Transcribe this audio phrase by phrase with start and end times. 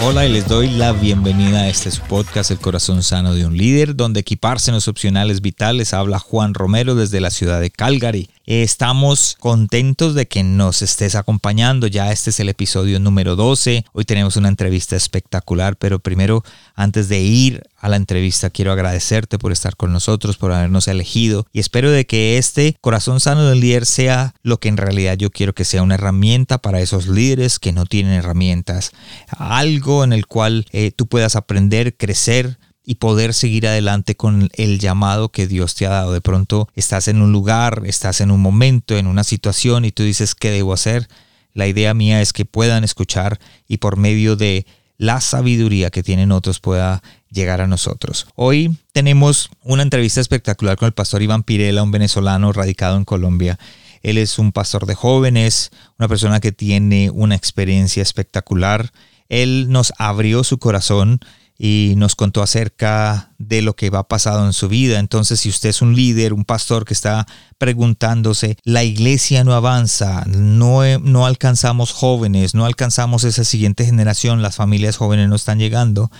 [0.00, 3.96] Hola y les doy la bienvenida a este podcast El corazón sano de un líder,
[3.96, 5.92] donde equiparse en los opcionales vitales.
[5.92, 8.30] Habla Juan Romero desde la ciudad de Calgary.
[8.50, 11.86] Estamos contentos de que nos estés acompañando.
[11.86, 13.84] Ya este es el episodio número 12.
[13.92, 16.42] Hoy tenemos una entrevista espectacular, pero primero,
[16.74, 21.46] antes de ir a la entrevista, quiero agradecerte por estar con nosotros, por habernos elegido
[21.52, 25.28] y espero de que este corazón sano del líder sea lo que en realidad yo
[25.28, 28.92] quiero que sea una herramienta para esos líderes que no tienen herramientas.
[29.28, 32.56] Algo en el cual eh, tú puedas aprender, crecer,
[32.88, 36.14] y poder seguir adelante con el llamado que Dios te ha dado.
[36.14, 40.04] De pronto estás en un lugar, estás en un momento, en una situación y tú
[40.04, 41.06] dices, ¿qué debo hacer?
[41.52, 44.64] La idea mía es que puedan escuchar y por medio de
[44.96, 48.26] la sabiduría que tienen otros pueda llegar a nosotros.
[48.36, 53.58] Hoy tenemos una entrevista espectacular con el pastor Iván Pirela, un venezolano radicado en Colombia.
[54.02, 58.92] Él es un pastor de jóvenes, una persona que tiene una experiencia espectacular.
[59.28, 61.20] Él nos abrió su corazón
[61.58, 65.00] y nos contó acerca de lo que va pasado en su vida.
[65.00, 67.26] Entonces, si usted es un líder, un pastor que está
[67.58, 74.54] preguntándose, la iglesia no avanza, no, no alcanzamos jóvenes, no alcanzamos esa siguiente generación, las
[74.54, 76.12] familias jóvenes no están llegando.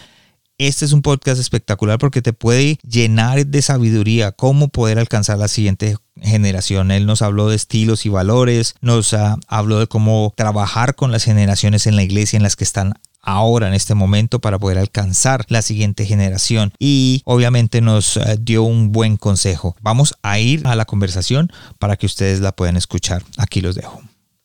[0.60, 5.46] Este es un podcast espectacular porque te puede llenar de sabiduría cómo poder alcanzar la
[5.46, 6.90] siguiente generación.
[6.90, 11.22] Él nos habló de estilos y valores, nos uh, habló de cómo trabajar con las
[11.22, 12.94] generaciones en la iglesia en las que están
[13.28, 18.62] ahora en este momento para poder alcanzar la siguiente generación y obviamente nos eh, dio
[18.62, 19.76] un buen consejo.
[19.82, 23.22] Vamos a ir a la conversación para que ustedes la puedan escuchar.
[23.36, 24.00] Aquí los dejo.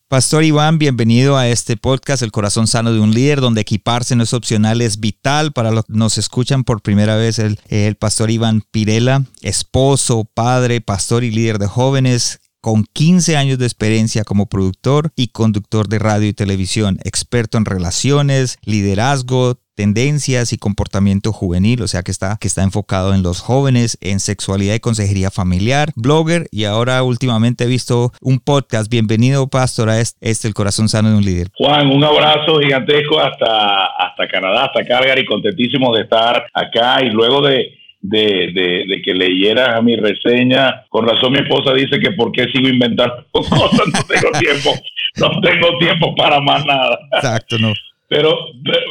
[0.10, 4.24] Pastor Iván, bienvenido a este podcast El corazón sano de un líder, donde equiparse no
[4.24, 7.40] es opcional, es vital para los que nos escuchan por primera vez.
[7.40, 13.58] El, el pastor Iván Pirela, esposo, padre, pastor y líder de jóvenes, con 15 años
[13.60, 20.54] de experiencia como productor y conductor de radio y televisión, experto en relaciones, liderazgo, tendencias
[20.54, 24.76] y comportamiento juvenil, o sea que está, que está enfocado en los jóvenes, en sexualidad
[24.76, 28.90] y consejería familiar, blogger y ahora últimamente he visto un podcast.
[28.90, 31.50] Bienvenido, pastor, a este, este El Corazón Sano de un Líder.
[31.58, 37.42] Juan, un abrazo gigantesco hasta, hasta Canadá, hasta Calgary, contentísimo de estar acá y luego
[37.42, 40.86] de de, de, de, que leyeras mi reseña.
[40.90, 44.72] Con razón mi esposa dice que por qué sigo inventando cosas, no tengo tiempo,
[45.18, 47.00] no tengo tiempo para más nada.
[47.14, 47.74] Exacto, no.
[48.10, 48.38] Pero,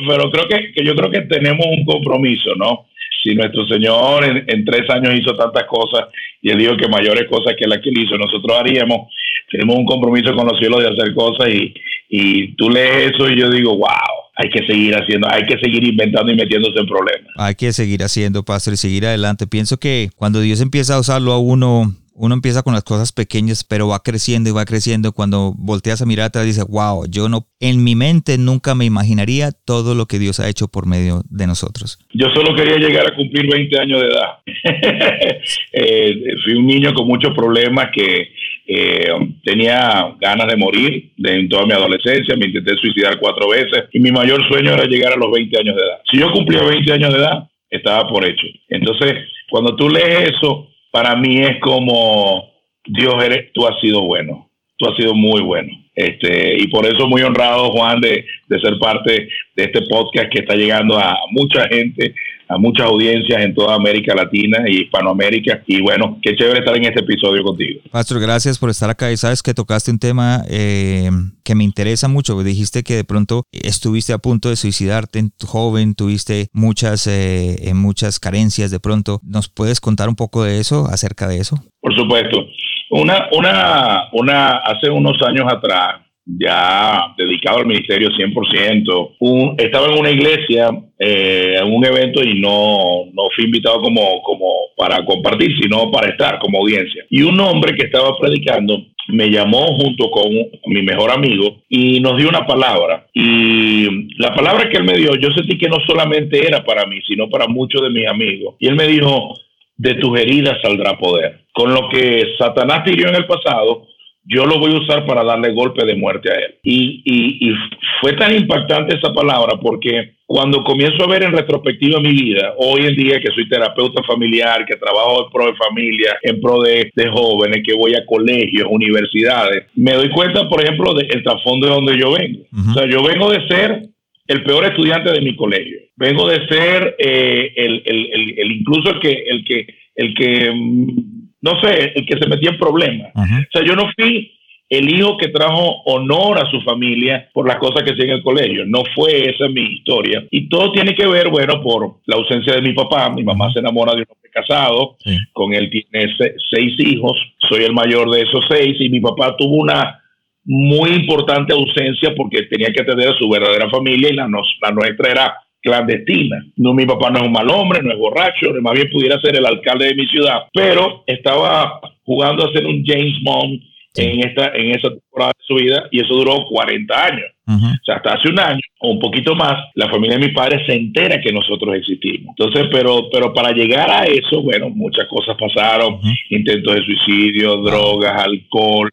[0.09, 2.87] pero creo que, que yo creo que tenemos un compromiso, ¿no?
[3.23, 6.09] Si nuestro Señor en, tres años hizo tantas cosas
[6.41, 9.13] y él dijo que mayores cosas que la que él hizo, nosotros haríamos,
[9.51, 11.73] tenemos un compromiso con los cielos de hacer cosas y,
[12.09, 15.87] y tú lees eso y yo digo, wow, hay que seguir haciendo, hay que seguir
[15.87, 17.33] inventando y metiéndose en problemas.
[17.37, 19.47] Hay que seguir haciendo, pastor, y seguir adelante.
[19.47, 23.65] Pienso que cuando Dios empieza a usarlo a uno, uno empieza con las cosas pequeñas,
[23.65, 25.13] pero va creciendo y va creciendo.
[25.13, 29.51] Cuando volteas a mirar atrás, dices, wow, yo no, en mi mente nunca me imaginaría
[29.65, 31.99] todo lo que Dios ha hecho por medio de nosotros.
[32.13, 34.29] Yo solo quería llegar a cumplir 20 años de edad.
[35.75, 36.15] Eh,
[36.45, 38.29] fui un niño con muchos problemas que
[38.67, 39.09] eh,
[39.43, 44.13] tenía ganas de morir en toda mi adolescencia, me intenté suicidar cuatro veces y mi
[44.13, 45.99] mayor sueño era llegar a los 20 años de edad.
[46.11, 48.47] Si yo cumplía 20 años de edad, estaba por hecho.
[48.69, 49.15] Entonces,
[49.51, 52.45] cuando tú lees eso, para mí es como,
[52.85, 55.71] Dios, eres, tú has sido bueno, tú has sido muy bueno.
[55.95, 60.41] Este, y por eso muy honrado, Juan, de, de ser parte de este podcast que
[60.41, 62.15] está llegando a mucha gente
[62.53, 65.63] a muchas audiencias en toda América Latina y Hispanoamérica.
[65.67, 67.81] Y bueno, qué chévere estar en este episodio contigo.
[67.91, 69.11] Pastor, gracias por estar acá.
[69.11, 71.11] Y sabes que tocaste un tema eh,
[71.45, 72.43] que me interesa mucho.
[72.43, 77.69] Dijiste que de pronto estuviste a punto de suicidarte, en tu joven, tuviste muchas, eh,
[77.69, 79.21] eh, muchas carencias de pronto.
[79.23, 81.57] ¿Nos puedes contar un poco de eso, acerca de eso?
[81.81, 82.47] Por supuesto.
[82.91, 89.17] Una, una, una, hace unos años atrás, ya dedicado al ministerio 100%.
[89.21, 94.23] Un, estaba en una iglesia, eh, en un evento y no, no fui invitado como,
[94.23, 94.47] como
[94.77, 97.05] para compartir, sino para estar como audiencia.
[97.11, 100.31] Y un hombre que estaba predicando me llamó junto con
[100.67, 103.09] mi mejor amigo y nos dio una palabra.
[103.13, 107.01] Y la palabra que él me dio, yo sentí que no solamente era para mí,
[107.07, 108.55] sino para muchos de mis amigos.
[108.61, 109.35] Y él me dijo,
[109.77, 111.41] de tus heridas saldrá poder.
[111.53, 113.89] Con lo que Satanás hirió en el pasado,
[114.25, 116.55] yo lo voy a usar para darle golpe de muerte a él.
[116.63, 117.53] Y, y,
[118.01, 122.87] fue tan impactante esa palabra porque cuando comienzo a ver en retrospectiva mi vida, hoy
[122.87, 126.91] en día que soy terapeuta familiar, que trabajo en pro de familia, en pro de,
[127.13, 131.99] jóvenes, que voy a colegios, universidades, me doy cuenta, por ejemplo, del trasfondo de donde
[131.99, 132.41] yo vengo.
[132.71, 133.83] O sea, yo vengo de ser
[134.27, 135.79] el peor estudiante de mi colegio.
[135.97, 141.22] Vengo de ser eh, el, el, el, incluso el que, el que, el que mm,
[141.43, 143.13] no sé, el que se metía en problemas.
[143.15, 144.33] O sea, yo no fui
[144.69, 148.23] el hijo que trajo honor a su familia por las cosas que hacía en el
[148.23, 148.65] colegio.
[148.65, 150.25] No fue esa mi historia.
[150.31, 153.11] Y todo tiene que ver, bueno, por la ausencia de mi papá.
[153.11, 154.97] Mi mamá se enamora de un hombre casado,
[155.35, 156.15] con él tiene
[156.51, 157.13] seis hijos,
[157.51, 160.01] soy el mayor de esos seis y mi papá tuvo una
[160.45, 165.11] muy importante ausencia porque tenía que atender a su verdadera familia y la, la nuestra
[165.11, 166.45] era clandestina.
[166.57, 169.37] No, mi papá no es un mal hombre, no es borracho, más bien pudiera ser
[169.37, 173.61] el alcalde de mi ciudad, pero estaba jugando a ser un James Bond
[173.95, 177.27] en esta en esa temporada de su vida y eso duró 40 años.
[177.45, 180.65] O sea, hasta hace un año o un poquito más, la familia de mi padre
[180.65, 182.35] se entera que nosotros existimos.
[182.39, 186.01] Entonces, pero, pero para llegar a eso, bueno, muchas cosas pasaron,
[186.31, 188.89] intentos de suicidio, drogas, alcohol,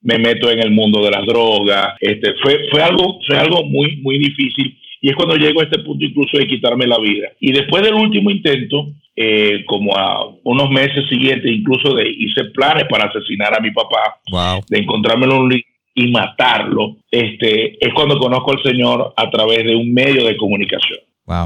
[0.00, 1.96] me meto en el mundo de las drogas.
[2.00, 5.78] Este, fue, fue algo, fue algo muy, muy difícil y es cuando llego a este
[5.80, 7.28] punto incluso de quitarme la vida.
[7.40, 12.84] Y después del último intento, eh, como a unos meses siguientes, incluso de, hice planes
[12.88, 14.20] para asesinar a mi papá,
[14.68, 15.48] de encontrármelo
[15.94, 21.00] y matarlo, este, es cuando conozco al Señor a través de un medio de comunicación.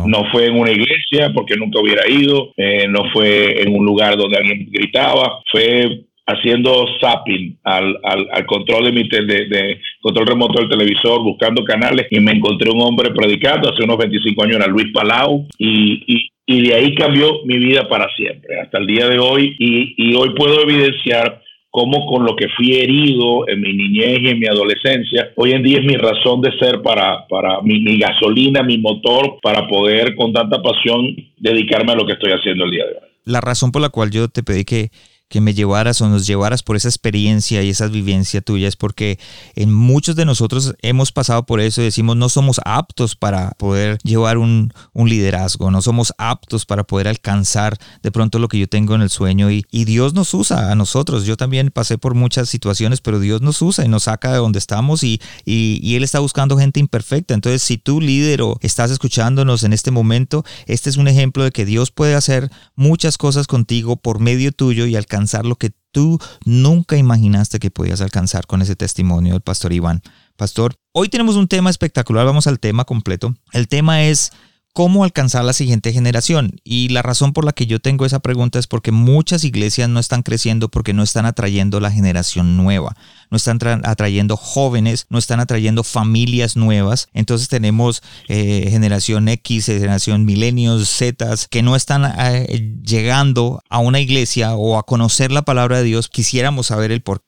[0.06, 4.16] No fue en una iglesia porque nunca hubiera ido, eh, no fue en un lugar
[4.16, 9.80] donde alguien gritaba, fue haciendo zapping al, al, control de mi de,
[10.26, 14.56] remoto del televisor, buscando canales y me encontré un hombre predicando hace unos 25 años,
[14.56, 18.86] era Luis Palau, y, y, y de ahí cambió mi vida para siempre, hasta el
[18.86, 21.42] día de hoy, y, y hoy puedo evidenciar
[21.72, 25.62] cómo con lo que fui herido en mi niñez y en mi adolescencia, hoy en
[25.62, 30.14] día es mi razón de ser para, para mi, mi gasolina, mi motor, para poder
[30.14, 33.08] con tanta pasión dedicarme a lo que estoy haciendo el día de hoy.
[33.24, 34.90] La razón por la cual yo te pedí que
[35.32, 39.18] que me llevaras o nos llevaras por esa experiencia y esa vivencia tuya es porque
[39.56, 43.96] en muchos de nosotros hemos pasado por eso y decimos no somos aptos para poder
[44.04, 48.94] llevar un, liderazgo, no somos aptos para poder alcanzar de pronto lo que yo tengo
[48.94, 51.24] en el sueño y, Dios nos usa a nosotros.
[51.24, 54.60] Yo también pasé por muchas situaciones, pero Dios nos usa y nos saca de donde
[54.60, 57.34] estamos y, y Él está buscando gente imperfecta.
[57.34, 61.50] Entonces, si tú líder o estás escuchándonos en este momento, este es un ejemplo de
[61.50, 66.18] que Dios puede hacer muchas cosas contigo por medio tuyo y alcanzar lo que tú
[66.44, 70.02] nunca imaginaste que podías alcanzar con ese testimonio del pastor Iván.
[70.36, 73.34] Pastor, hoy tenemos un tema espectacular, vamos al tema completo.
[73.52, 74.32] El tema es
[74.72, 76.52] cómo alcanzar la siguiente generación.
[76.64, 80.00] Y la razón por la que yo tengo esa pregunta es porque muchas iglesias no
[80.00, 82.96] están creciendo porque no están atrayendo la generación nueva,
[83.30, 87.08] no están atrayendo jóvenes, no están atrayendo familias nuevas.
[87.12, 94.00] Entonces tenemos eh, generación X, generación milenios, Z, que no están eh, llegando a una
[94.00, 96.08] iglesia o a conocer la palabra de Dios.
[96.08, 97.26] Quisiéramos saber el por qué.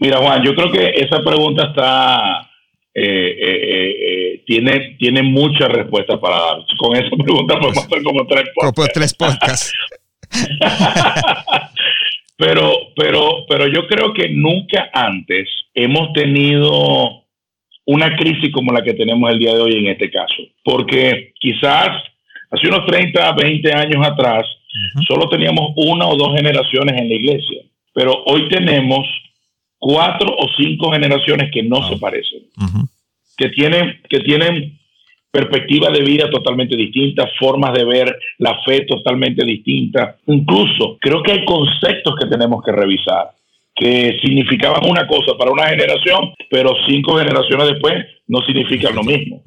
[0.00, 2.50] Mira, Juan, yo creo que esa pregunta está
[2.94, 6.58] eh, eh, eh, tiene, tiene muchas respuestas para dar.
[6.76, 8.92] Con esa pregunta podemos hacer como tres podcasts.
[8.92, 9.72] tres podcasts.
[12.36, 17.22] pero, pero, pero yo creo que nunca antes hemos tenido
[17.86, 20.42] una crisis como la que tenemos el día de hoy en este caso.
[20.62, 21.88] Porque quizás
[22.50, 24.44] hace unos 30, 20 años atrás,
[25.06, 27.62] solo teníamos una o dos generaciones en la iglesia.
[27.94, 29.06] Pero hoy tenemos
[29.82, 32.42] cuatro o cinco generaciones que no se parecen,
[33.36, 34.78] que, tienen, que tienen
[35.28, 40.20] perspectivas de vida totalmente distintas, formas de ver la fe totalmente distintas.
[40.28, 43.32] Incluso creo que hay conceptos que tenemos que revisar
[43.74, 47.94] que significaban una cosa para una generación, pero cinco generaciones después
[48.28, 49.42] no significan lo mismo.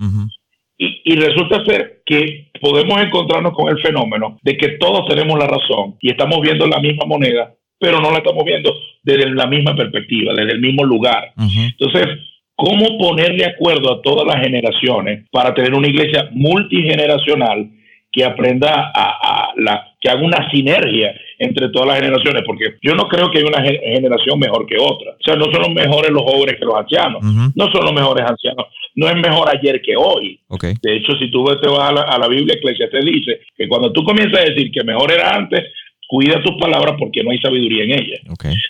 [0.77, 5.47] y, y, resulta ser que podemos encontrarnos con el fenómeno de que todos tenemos la
[5.47, 7.53] razón y estamos viendo la misma moneda,
[7.85, 8.73] pero no la estamos viendo
[9.03, 11.33] desde la misma perspectiva, desde el mismo lugar.
[11.37, 12.17] Entonces,
[12.55, 17.69] ¿cómo poner de acuerdo a todas las generaciones para tener una iglesia multigeneracional
[18.11, 22.41] que aprenda a, la, que haga una sinergia entre todas las generaciones?
[22.43, 25.11] Porque yo no creo que haya una generación mejor que otra.
[25.11, 27.21] O sea, no son los mejores los jóvenes que los ancianos,
[27.53, 28.65] no son los mejores ancianos,
[28.95, 30.39] no es mejor ayer que hoy.
[30.81, 33.91] De hecho, si tú te vas a la, a la Biblia, te dice que cuando
[33.91, 35.65] tú comienzas a decir que mejor era antes,
[36.07, 38.21] cuida tus palabras porque no hay sabiduría en ellas.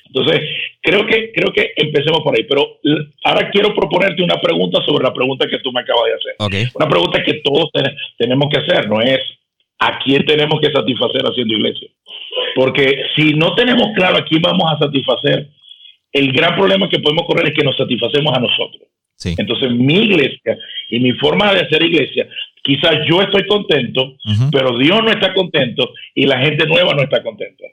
[0.05, 0.41] Entonces,
[0.81, 2.79] creo que, creo que empecemos por ahí, pero
[3.23, 6.69] ahora quiero proponerte una pregunta sobre la pregunta que tú me acabas de hacer.
[6.75, 7.69] Una pregunta que todos
[8.17, 9.19] tenemos que hacer, no es
[9.79, 11.89] a quién tenemos que satisfacer haciendo iglesia.
[12.55, 15.49] Porque si no tenemos claro a quién vamos a satisfacer,
[16.11, 18.83] el gran problema que podemos correr es que nos satisfacemos a nosotros.
[19.37, 20.57] Entonces mi iglesia
[20.89, 22.27] y mi forma de hacer iglesia,
[22.65, 24.15] quizás yo estoy contento,
[24.51, 27.63] pero Dios no está contento y la gente nueva no está contenta.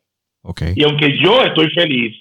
[0.42, 0.74] Okay.
[0.76, 2.14] Y aunque yo estoy feliz,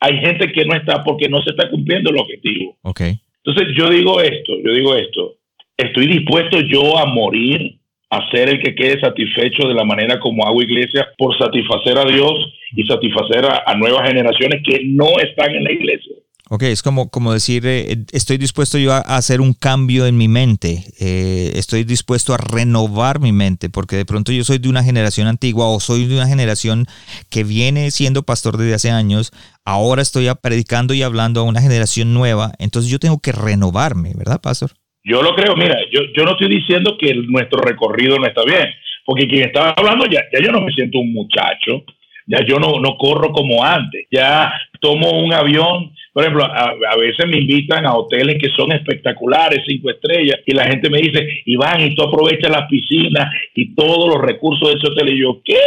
[0.00, 2.76] hay gente que no está porque no se está cumpliendo el objetivo.
[2.82, 3.18] Okay.
[3.44, 5.34] Entonces yo digo esto, yo digo esto,
[5.76, 7.78] estoy dispuesto yo a morir,
[8.10, 12.04] a ser el que quede satisfecho de la manera como hago iglesia por satisfacer a
[12.04, 12.34] Dios
[12.76, 16.14] y satisfacer a nuevas generaciones que no están en la iglesia.
[16.48, 20.28] Ok, es como, como decir, eh, estoy dispuesto yo a, hacer un cambio en mi
[20.28, 24.84] mente, eh, estoy dispuesto a renovar mi mente, porque de pronto yo soy de una
[24.84, 26.86] generación antigua o soy de una generación
[27.30, 29.32] que viene siendo pastor desde hace años,
[29.64, 34.40] ahora estoy predicando y hablando a una generación nueva, entonces yo tengo que renovarme, ¿verdad,
[34.40, 34.70] pastor?
[35.02, 38.68] Yo lo creo, mira, yo, yo no estoy diciendo que nuestro recorrido no está bien,
[39.04, 41.82] porque quien estaba hablando ya, ya yo no me siento un muchacho,
[42.26, 47.26] ya yo no, no corro como antes, ya tomo un avión por ejemplo, a, veces
[47.26, 51.82] me invitan a hoteles que son espectaculares, cinco estrellas, y la gente me dice, Iván,
[51.82, 55.10] y tú aprovechas la piscina y todos los recursos de ese hotel.
[55.10, 55.60] Y yo, ¿qué?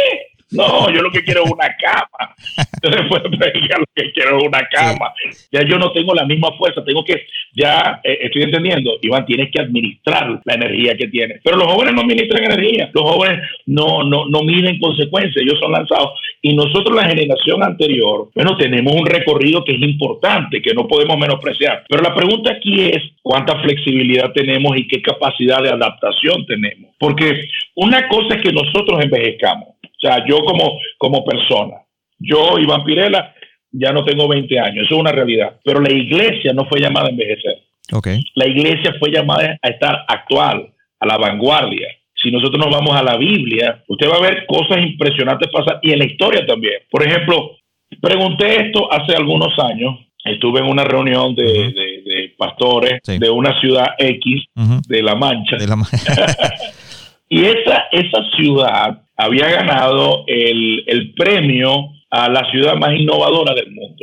[0.52, 2.34] No, yo lo que quiero es una cama.
[2.82, 5.12] Entonces, pues, lo que quiero es una cama.
[5.52, 9.50] Ya yo no tengo la misma fuerza, tengo que, ya eh, estoy entendiendo, Iván, tienes
[9.52, 11.40] que administrar la energía que tienes.
[11.44, 15.72] Pero los jóvenes no administran energía, los jóvenes no, no, no miden consecuencias, ellos son
[15.72, 16.18] lanzados.
[16.42, 21.16] Y nosotros, la generación anterior, bueno, tenemos un recorrido que es importante, que no podemos
[21.18, 21.84] menospreciar.
[21.88, 26.90] Pero la pregunta aquí es, ¿cuánta flexibilidad tenemos y qué capacidad de adaptación tenemos?
[26.98, 27.42] Porque
[27.74, 31.76] una cosa es que nosotros envejezcamos o sea, yo como, como persona,
[32.18, 33.34] yo, Iván Pirela,
[33.72, 35.58] ya no tengo 20 años, eso es una realidad.
[35.64, 37.58] Pero la iglesia no fue llamada a envejecer.
[37.92, 38.20] Okay.
[38.34, 41.88] La iglesia fue llamada a estar actual, a la vanguardia.
[42.14, 45.92] Si nosotros nos vamos a la Biblia, usted va a ver cosas impresionantes pasar y
[45.92, 46.80] en la historia también.
[46.90, 47.52] Por ejemplo,
[48.00, 49.98] pregunté esto hace algunos años.
[50.22, 54.44] Estuve en una reunión de, pastores de una ciudad X
[54.86, 55.56] de La Mancha.
[55.56, 55.76] De la
[57.30, 63.70] y esa, esa ciudad había ganado el, el premio a la ciudad más innovadora del
[63.70, 63.96] mundo.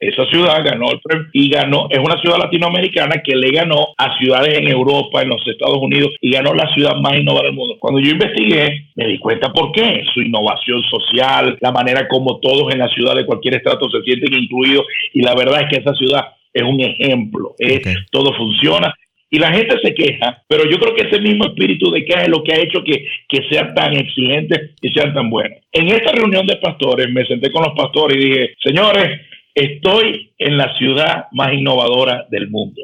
[0.00, 4.18] Esa ciudad ganó el premio y ganó, es una ciudad latinoamericana que le ganó a
[4.18, 7.76] ciudades en Europa, en los Estados Unidos y ganó la ciudad más innovadora del mundo.
[7.78, 10.04] Cuando yo investigué, me di cuenta por qué.
[10.12, 14.34] Su innovación social, la manera como todos en la ciudad de cualquier estrato se sienten
[14.34, 17.54] incluidos y la verdad es que esa ciudad es un ejemplo.
[18.10, 18.94] todo funciona
[19.34, 22.28] y la gente se queja, pero yo creo que ese mismo espíritu de queja es
[22.28, 25.58] lo que ha hecho que, que sean tan exigentes y sean tan buenos.
[25.72, 29.22] En esta reunión de pastores me senté con los pastores y dije, señores,
[29.52, 32.80] estoy en la ciudad más innovadora del mundo.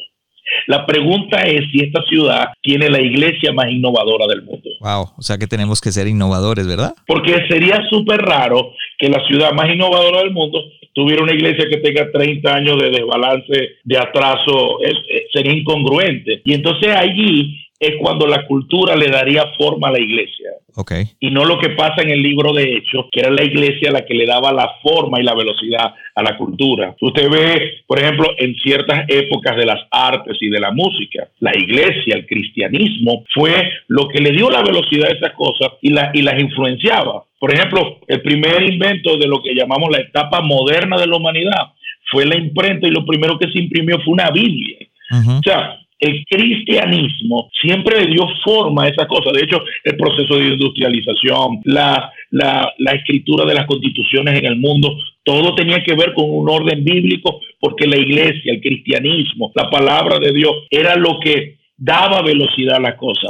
[0.66, 4.69] La pregunta es si esta ciudad tiene la iglesia más innovadora del mundo.
[4.80, 6.95] Wow, o sea que tenemos que ser innovadores, ¿verdad?
[7.07, 10.61] Porque sería súper raro que la ciudad más innovadora del mundo
[10.92, 14.78] tuviera una iglesia que tenga 30 años de desbalance, de atraso,
[15.32, 16.42] sería incongruente.
[16.44, 20.51] Y entonces allí es cuando la cultura le daría forma a la iglesia.
[20.77, 21.05] Okay.
[21.19, 24.05] Y no lo que pasa en el libro de Hechos, que era la iglesia la
[24.05, 26.95] que le daba la forma y la velocidad a la cultura.
[27.01, 31.53] Usted ve, por ejemplo, en ciertas épocas de las artes y de la música, la
[31.57, 36.11] iglesia, el cristianismo, fue lo que le dio la velocidad a esas cosas y, la,
[36.13, 37.25] y las influenciaba.
[37.39, 41.73] Por ejemplo, el primer invento de lo que llamamos la etapa moderna de la humanidad
[42.11, 44.77] fue la imprenta y lo primero que se imprimió fue una Biblia.
[45.13, 49.30] O sea, el cristianismo siempre le dio forma a esa cosa.
[49.33, 54.57] De hecho, el proceso de industrialización, la, la, la, escritura de las constituciones en el
[54.57, 59.69] mundo, todo tenía que ver con un orden bíblico, porque la iglesia, el cristianismo, la
[59.69, 63.28] palabra de Dios, era lo que daba velocidad a la cosa.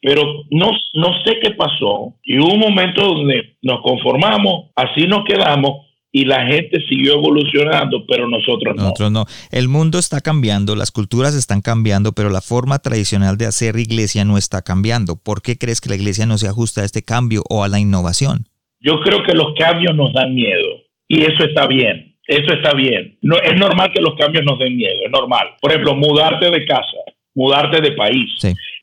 [0.00, 2.14] Pero no, no sé qué pasó.
[2.24, 8.04] Y hubo un momento donde nos conformamos, así nos quedamos, y la gente siguió evolucionando,
[8.06, 8.82] pero nosotros no.
[8.82, 9.24] Nosotros no.
[9.50, 14.26] El mundo está cambiando, las culturas están cambiando, pero la forma tradicional de hacer iglesia
[14.26, 15.16] no está cambiando.
[15.16, 17.80] ¿Por qué crees que la iglesia no se ajusta a este cambio o a la
[17.80, 18.44] innovación?
[18.80, 22.14] Yo creo que los cambios nos dan miedo y eso está bien.
[22.26, 23.18] Eso está bien.
[23.22, 25.48] No, es normal que los cambios nos den miedo, es normal.
[25.60, 26.98] Por ejemplo, mudarte de casa,
[27.34, 28.30] mudarte de país,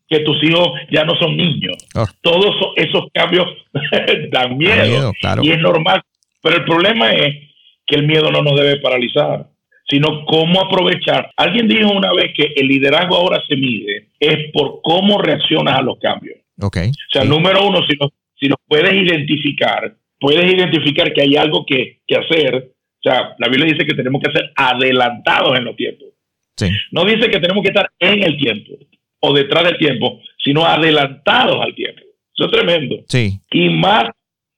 [0.08, 1.78] que tus hijos ya no son niños.
[1.96, 2.06] Oh.
[2.22, 3.46] Todos esos cambios
[4.32, 5.14] dan miedo.
[5.42, 6.02] Y es normal
[6.42, 7.36] pero el problema es
[7.86, 9.48] que el miedo no nos debe paralizar,
[9.90, 11.32] sino cómo aprovechar.
[11.36, 15.82] Alguien dijo una vez que el liderazgo ahora se mide es por cómo reaccionas a
[15.82, 16.38] los cambios.
[16.62, 16.90] Okay.
[16.90, 21.66] O sea, número uno, si nos, si nos puedes identificar, puedes identificar que hay algo
[21.66, 22.56] que, que hacer.
[22.56, 26.10] O sea, la Biblia dice que tenemos que ser adelantados en los tiempos.
[26.56, 26.70] Sí.
[26.92, 28.74] No dice que tenemos que estar en el tiempo
[29.22, 32.02] o detrás del tiempo, sino adelantados al tiempo.
[32.36, 32.98] Eso es tremendo.
[33.08, 33.40] Sí.
[33.52, 34.06] Y más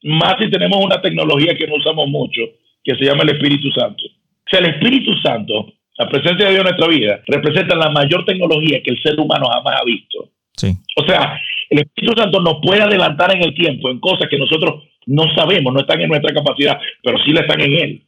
[0.03, 2.41] más si tenemos una tecnología que no usamos mucho,
[2.83, 4.03] que se llama el Espíritu Santo.
[4.49, 8.81] sea, el Espíritu Santo, la presencia de Dios en nuestra vida, representa la mayor tecnología
[8.83, 10.29] que el ser humano jamás ha visto.
[10.55, 10.73] Sí.
[10.97, 11.39] O sea,
[11.69, 15.73] el Espíritu Santo nos puede adelantar en el tiempo en cosas que nosotros no sabemos,
[15.73, 18.03] no están en nuestra capacidad, pero sí la están en Él.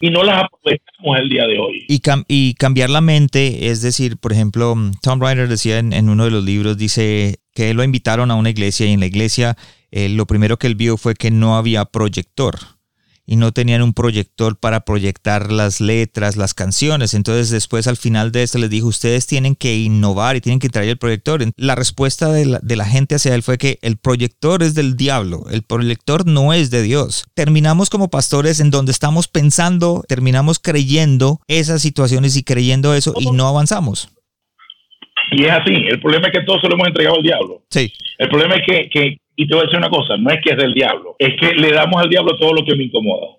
[0.00, 1.84] Y no las aprovechamos el día de hoy.
[1.88, 6.30] Y, y, cambiar la mente, es decir, por ejemplo, Tom Ryder decía en, uno de
[6.30, 9.56] los libros, dice que lo invitaron a una iglesia y en la iglesia
[9.90, 12.58] eh, lo primero que él vio fue que no había proyector
[13.26, 17.14] y no tenían un proyector para proyectar las letras, las canciones.
[17.14, 20.68] Entonces después al final de esto les dijo, ustedes tienen que innovar y tienen que
[20.68, 21.42] traer el proyector.
[21.56, 24.94] La respuesta de la, de la gente hacia él fue que el proyector es del
[24.94, 27.24] diablo, el proyector no es de Dios.
[27.34, 33.30] Terminamos como pastores en donde estamos pensando, terminamos creyendo esas situaciones y creyendo eso y
[33.30, 34.10] no avanzamos.
[35.32, 37.62] Y es así, el problema es que todos se lo hemos entregado al diablo.
[37.70, 37.92] Sí.
[38.18, 40.50] El problema es que, que y te voy a decir una cosa, no es que
[40.50, 43.36] es del diablo, es que le damos al diablo todo lo que me incomoda.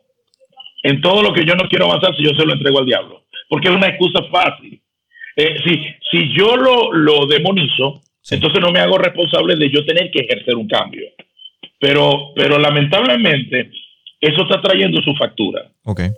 [0.84, 3.25] En todo lo que yo no quiero avanzar, si yo se lo entrego al diablo.
[3.50, 4.79] Porque es una excusa fácil.
[5.36, 10.12] Eh, si, si yo lo, lo demonizo, entonces no me hago responsable de yo tener
[10.12, 11.08] que ejercer un cambio.
[11.79, 13.72] Pero, pero lamentablemente,
[14.22, 15.72] eso está trayendo su factura.
[15.84, 16.10] Okay.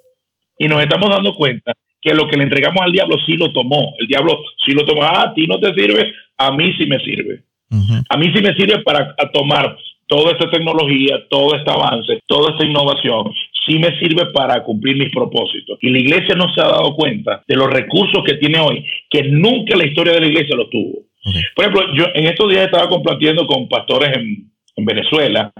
[0.57, 3.93] Y nos estamos dando cuenta que lo que le entregamos al diablo sí lo tomó.
[3.99, 5.03] El diablo sí lo tomó.
[5.03, 7.43] Ah, a ti no te sirve, a mí sí me sirve.
[8.09, 9.77] A mí sí me sirve para tomar
[10.07, 13.31] toda esta tecnología, todo este avance, toda esta innovación,
[13.65, 15.77] sí me sirve para cumplir mis propósitos.
[15.81, 19.23] Y la iglesia no se ha dado cuenta de los recursos que tiene hoy, que
[19.23, 21.03] nunca la historia de la iglesia lo tuvo.
[21.55, 24.49] Por ejemplo, yo en estos días estaba compartiendo con pastores en,
[24.81, 25.51] Venezuela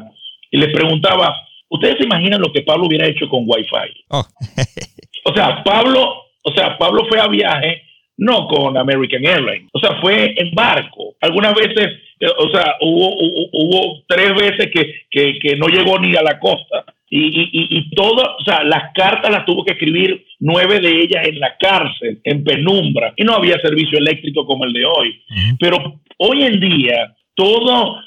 [0.50, 1.36] y les preguntaba,
[1.68, 4.06] ¿ustedes se imaginan lo que Pablo hubiera hecho con Wi-Fi?
[4.12, 4.24] Oh.
[5.26, 7.84] o sea, Pablo, o sea, Pablo fue a viaje
[8.20, 9.70] no con American Airlines.
[9.74, 11.16] O sea, fue en barco.
[11.22, 11.88] Algunas veces,
[12.20, 16.84] eh, o sea, hubo, hubo, tres veces que, que, no llegó ni a la costa.
[17.10, 21.28] Y, y, y todo, o sea, las cartas las tuvo que escribir nueve de ellas
[21.28, 25.22] en la cárcel, en penumbra, y no había servicio eléctrico como el de hoy.
[25.60, 28.00] Pero hoy en día, todo,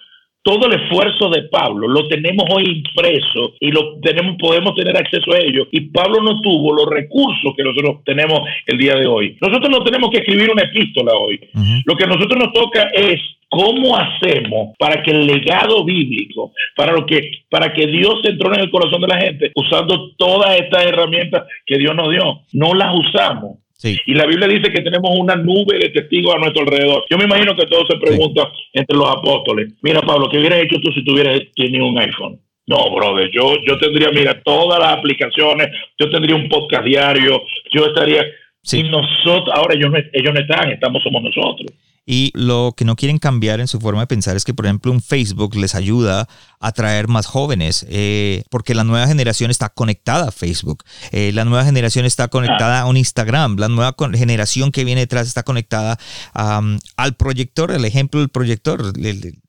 [0.42, 5.32] todo el esfuerzo de Pablo lo tenemos hoy impreso y lo tenemos, podemos tener acceso
[5.32, 5.68] a ello.
[5.70, 9.36] Y Pablo no tuvo los recursos que nosotros tenemos el día de hoy.
[9.40, 11.40] Nosotros no tenemos que escribir una epístola hoy.
[11.84, 16.92] Lo que a nosotros nos toca es cómo hacemos para que el legado bíblico, para
[16.92, 20.58] lo que, para que Dios se entrone en el corazón de la gente, usando todas
[20.58, 23.58] estas herramientas que Dios nos dio, no las usamos.
[23.82, 27.04] Y la Biblia dice que tenemos una nube de testigos a nuestro alrededor.
[27.10, 30.80] Yo me imagino que todos se preguntan entre los apóstoles, mira Pablo, ¿qué hubieras hecho
[30.80, 32.40] tú si tuvieras tenido un iPhone?
[32.66, 35.68] No, brother, yo, yo tendría, mira, todas las aplicaciones,
[35.98, 37.42] yo tendría un podcast diario,
[37.72, 38.24] yo estaría...
[38.70, 41.66] Y nosotros, ahora ellos no, ellos no están, estamos, somos nosotros.
[42.06, 44.90] Y lo que no quieren cambiar en su forma de pensar es que, por ejemplo,
[44.90, 46.26] un Facebook les ayuda
[46.62, 51.64] atraer más jóvenes, eh, porque la nueva generación está conectada a Facebook, eh, la nueva
[51.64, 55.98] generación está conectada a un Instagram, la nueva generación que viene detrás está conectada
[56.32, 58.92] al proyector, el ejemplo del proyector.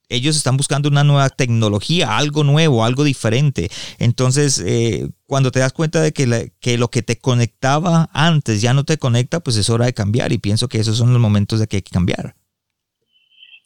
[0.09, 3.69] ellos están buscando una nueva tecnología, algo nuevo, algo diferente.
[3.99, 8.73] Entonces, eh, cuando te das cuenta de que, que, lo que te conectaba antes ya
[8.73, 11.59] no te conecta, pues es hora de cambiar y pienso que esos son los momentos
[11.59, 12.35] de que hay que cambiar.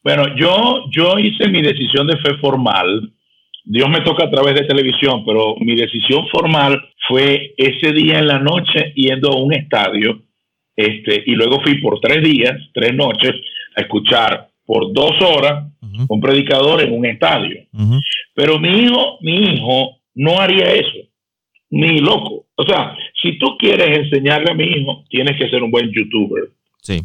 [0.03, 3.13] Bueno, yo, yo hice mi decisión de fe formal.
[3.69, 8.27] Dios me toca a través de televisión, pero mi decisión formal fue ese día en
[8.27, 10.21] la noche yendo a un estadio.
[10.73, 13.33] Este, y luego fui por tres días, tres noches,
[13.75, 15.65] a escuchar por dos horas
[16.07, 17.65] un predicador en un estadio.
[18.33, 21.09] Pero mi hijo, mi hijo no haría eso,
[21.69, 22.45] ni loco.
[22.55, 26.49] O sea, si tú quieres enseñarle a mi hijo, tienes que ser un buen youtuber.
[26.81, 27.01] Sí.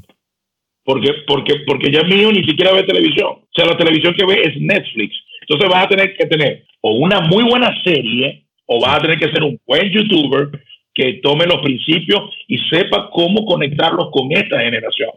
[0.84, 3.30] Porque, porque, porque ya mío ni siquiera ve televisión.
[3.42, 5.14] O sea, la televisión que ve es Netflix.
[5.52, 9.18] Entonces vas a tener que tener o una muy buena serie o vas a tener
[9.18, 10.48] que ser un buen youtuber
[10.94, 15.10] que tome los principios y sepa cómo conectarlos con esta generación.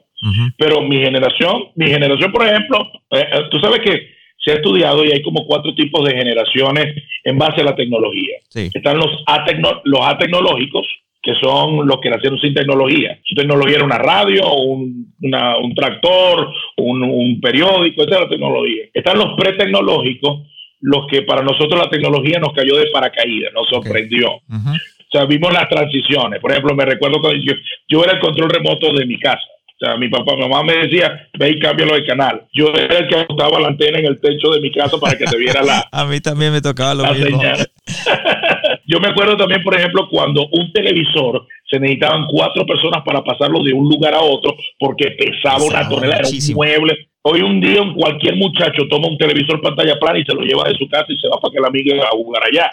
[0.57, 2.79] Pero mi generación, mi generación, por ejemplo,
[3.11, 4.07] eh, eh, tú sabes que
[4.43, 8.37] se ha estudiado y hay como cuatro tipos de generaciones en base a la tecnología.
[8.53, 10.87] Están los, atecno los atecnológicos,
[11.25, 13.19] que son los que nacieron sin tecnología.
[13.23, 18.83] Su tecnología era una radio, un, un tractor, un, un, periódico, esa es la tecnología.
[18.93, 20.43] Están los pretecnológicos,
[20.81, 24.33] los que para nosotros la tecnología nos cayó de paracaídas, nos sorprendió.
[24.35, 26.39] O sea, vimos las transiciones.
[26.39, 27.53] Por ejemplo, me recuerdo cuando yo,
[27.87, 29.47] yo era el control remoto de mi casa.
[29.75, 32.47] O sea, mi papá, mi mamá me decía, ve y cámbialo de canal.
[32.53, 35.27] Yo era el que ajustaba la antena en el techo de mi casa para que
[35.27, 35.85] se viera la.
[35.91, 37.41] a mí también me tocaba lo mismo.
[38.87, 43.61] Yo me acuerdo también, por ejemplo, cuando un televisor se necesitaban cuatro personas para pasarlo
[43.63, 47.09] de un lugar a otro porque pesaba, una tonelada, era un mueble.
[47.23, 50.75] Hoy un día cualquier muchacho toma un televisor pantalla plana y se lo lleva de
[50.75, 52.71] su casa y se va para que la amiga a jugar allá.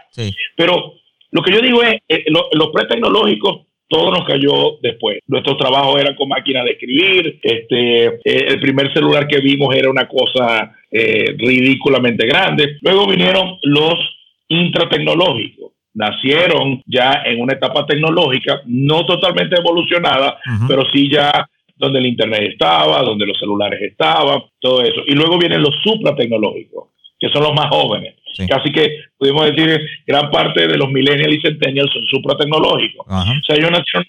[0.55, 0.95] Pero
[1.33, 5.19] lo que yo digo es, eh, los pre tecnológicos todo nos cayó después.
[5.27, 9.91] Nuestros trabajos eran con máquinas de escribir, este, eh, el primer celular que vimos era
[9.91, 12.79] una cosa eh, ridículamente grande.
[12.81, 13.95] Luego vinieron los
[14.49, 22.07] intratecnológicos nacieron ya en una etapa tecnológica no totalmente evolucionada, pero sí ya donde el
[22.07, 25.03] Internet estaba, donde los celulares estaban, todo eso.
[25.07, 28.15] Y luego vienen los supratecnológicos, que son los más jóvenes.
[28.49, 33.07] Casi que pudimos decir gran parte de los millennials y centennials son supratecnológicos.
[33.09, 34.07] O sea, ellos nacieron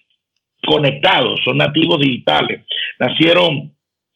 [0.65, 2.61] conectados, son nativos digitales.
[2.99, 3.73] Nacieron,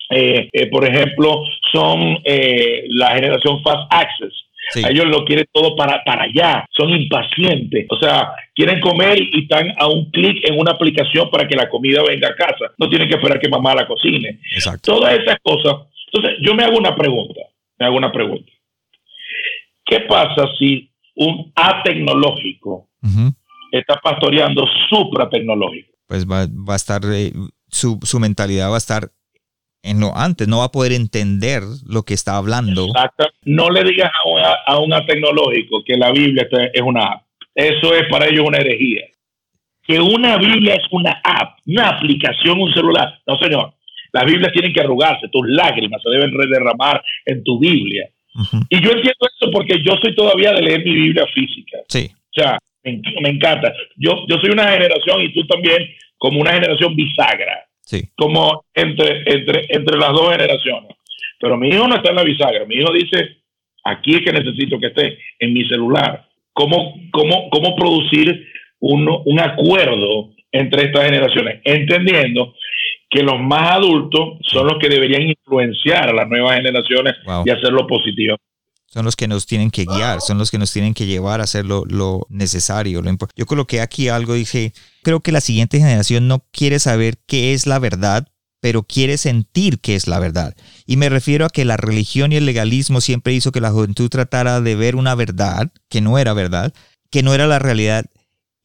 [0.09, 6.03] eh, eh, por ejemplo, son eh, la generación Fast Access ellos lo quieren todo para,
[6.03, 10.71] para allá, son impacientes, o sea, quieren comer y están a un clic en una
[10.71, 13.87] aplicación para que la comida venga a casa, no tienen que esperar que mamá la
[13.87, 14.39] cocine.
[14.53, 14.93] Exacto.
[14.93, 15.87] Todas esas cosas.
[16.11, 17.41] Entonces, yo me hago una pregunta,
[17.79, 18.51] me hago una pregunta.
[19.87, 22.89] ¿Qué pasa si un A tecnológico
[23.71, 25.93] está pastoreando supratecnológico?
[26.07, 27.31] Pues va, va a estar, eh,
[27.69, 29.11] su, su mentalidad va a estar
[29.83, 32.85] en lo antes, no va a poder entender lo que está hablando.
[32.87, 33.27] Exacto.
[33.45, 34.11] No le digas
[34.65, 37.21] a, un tecnológico que la Biblia es una app.
[37.55, 39.03] Eso es para ellos una herejía.
[39.83, 43.19] Que una Biblia es una app, una aplicación, un celular.
[43.25, 43.73] No, señor.
[44.11, 48.09] Las Biblias tienen que arrugarse, tus lágrimas se deben derramar en tu Biblia.
[48.69, 51.77] Y yo entiendo eso porque yo soy todavía de leer mi Biblia física.
[51.87, 52.09] Sí.
[52.13, 53.73] O sea, me, me encanta.
[53.95, 57.67] Yo, yo soy una generación y tú también como una generación bisagra
[58.15, 60.91] como entre, entre, entre las dos generaciones.
[61.39, 62.65] Pero mi hijo no está en la bisagra.
[62.65, 63.37] Mi hijo dice,
[63.83, 66.27] aquí es que necesito que esté en mi celular.
[66.53, 68.47] ¿Cómo, cómo, cómo producir
[68.79, 71.61] un, un acuerdo entre estas generaciones?
[71.63, 72.55] Entendiendo
[73.09, 77.15] que los más adultos son los que deberían influenciar a las nuevas generaciones
[77.45, 78.37] y hacerlo positivo
[78.87, 81.43] son los que nos tienen que guiar, son los que nos tienen que llevar a
[81.43, 83.01] hacer lo, necesario.
[83.01, 87.53] Lo Yo coloqué aquí algo, dije, creo que la siguiente generación no quiere saber qué
[87.53, 88.27] es la verdad,
[88.59, 90.55] pero quiere sentir qué es la verdad.
[90.85, 94.09] Y me refiero a que la religión y el legalismo siempre hizo que la juventud
[94.09, 96.73] tratara de ver una verdad que no era verdad,
[97.11, 98.05] que no era la realidad.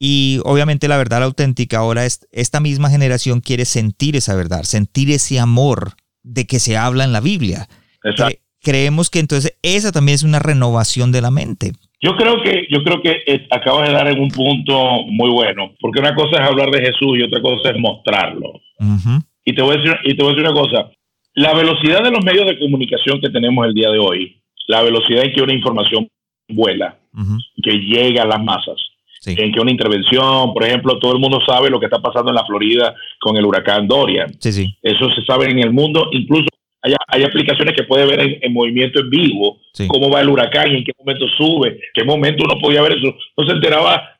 [0.05, 5.11] Y obviamente la verdad auténtica ahora es, esta misma generación quiere sentir esa verdad, sentir
[5.11, 5.93] ese amor
[6.25, 7.69] de que se habla en la Biblia.
[8.03, 11.73] Exacto creemos que entonces esa también es una renovación de la mente.
[12.01, 15.73] Yo creo que yo creo que eh, acabas de dar en un punto muy bueno,
[15.81, 18.61] porque una cosa es hablar de Jesús y otra cosa es mostrarlo.
[19.45, 20.91] Y te voy a decir y te voy a decir una cosa,
[21.35, 25.25] la velocidad de los medios de comunicación que tenemos el día de hoy, la velocidad
[25.25, 26.09] en que una información
[26.49, 26.99] vuela,
[27.62, 28.77] que llega a las masas,
[29.24, 32.37] en que una intervención, por ejemplo, todo el mundo sabe lo que está pasando en
[32.37, 34.32] la Florida con el huracán Dorian.
[34.82, 36.48] Eso se sabe en el mundo, incluso
[36.82, 40.85] hay, aplicaciones que puede ver en, movimiento en vivo, cómo va el huracán y en
[40.85, 43.14] qué momento sube, qué momento uno podía ver eso.
[43.37, 44.18] No se enteraba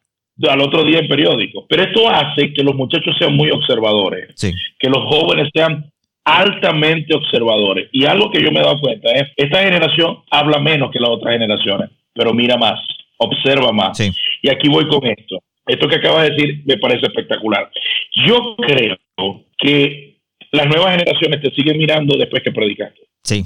[0.49, 1.67] al otro día en periódico.
[1.69, 4.35] Pero esto hace que los muchachos sean muy observadores,
[4.79, 5.91] que los jóvenes sean
[6.25, 7.89] altamente observadores.
[7.93, 11.11] Y algo que yo me he dado cuenta es, esta generación habla menos que las
[11.11, 12.81] otras generaciones, pero mira más,
[13.23, 13.99] observa más.
[14.43, 15.43] Y aquí voy con esto.
[15.67, 17.71] Esto que acabas de decir me parece espectacular.
[18.27, 18.99] Yo creo
[19.59, 20.19] que
[20.51, 23.01] las nuevas generaciones te siguen mirando después que predicaste.
[23.23, 23.45] Sí.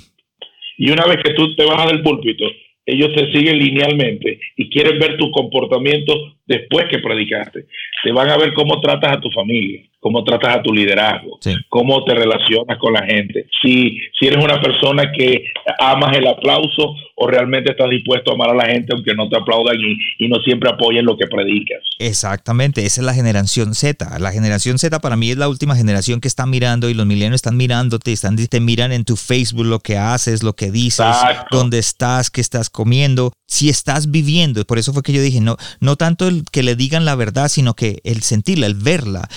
[0.79, 2.45] Y una vez que tú te bajas del púlpito,
[2.85, 7.67] ellos te siguen linealmente y quieren ver tu comportamiento después que predicaste.
[8.03, 12.05] Te van a ver cómo tratas a tu familia, cómo tratas a tu liderazgo, cómo
[12.05, 13.47] te relacionas con la gente.
[13.63, 15.45] Si, si eres una persona que
[15.79, 19.37] amas el aplauso o realmente estás dispuesto a amar a la gente aunque no te
[19.37, 21.79] aplaudan y, no siempre apoyen lo que predicas.
[21.99, 24.19] Exactamente, esa es la generación Z.
[24.19, 27.37] La generación Z para mí es la última generación que está mirando y los milenios
[27.37, 31.07] están mirándote, están, te miran en tu Facebook lo que haces, lo que dices,
[31.51, 34.65] dónde estás, qué estás comiendo, si estás viviendo.
[34.65, 37.49] Por eso fue que yo dije, no, no tanto el que le digan la verdad,
[37.49, 39.29] sino que el sentirla, el verla.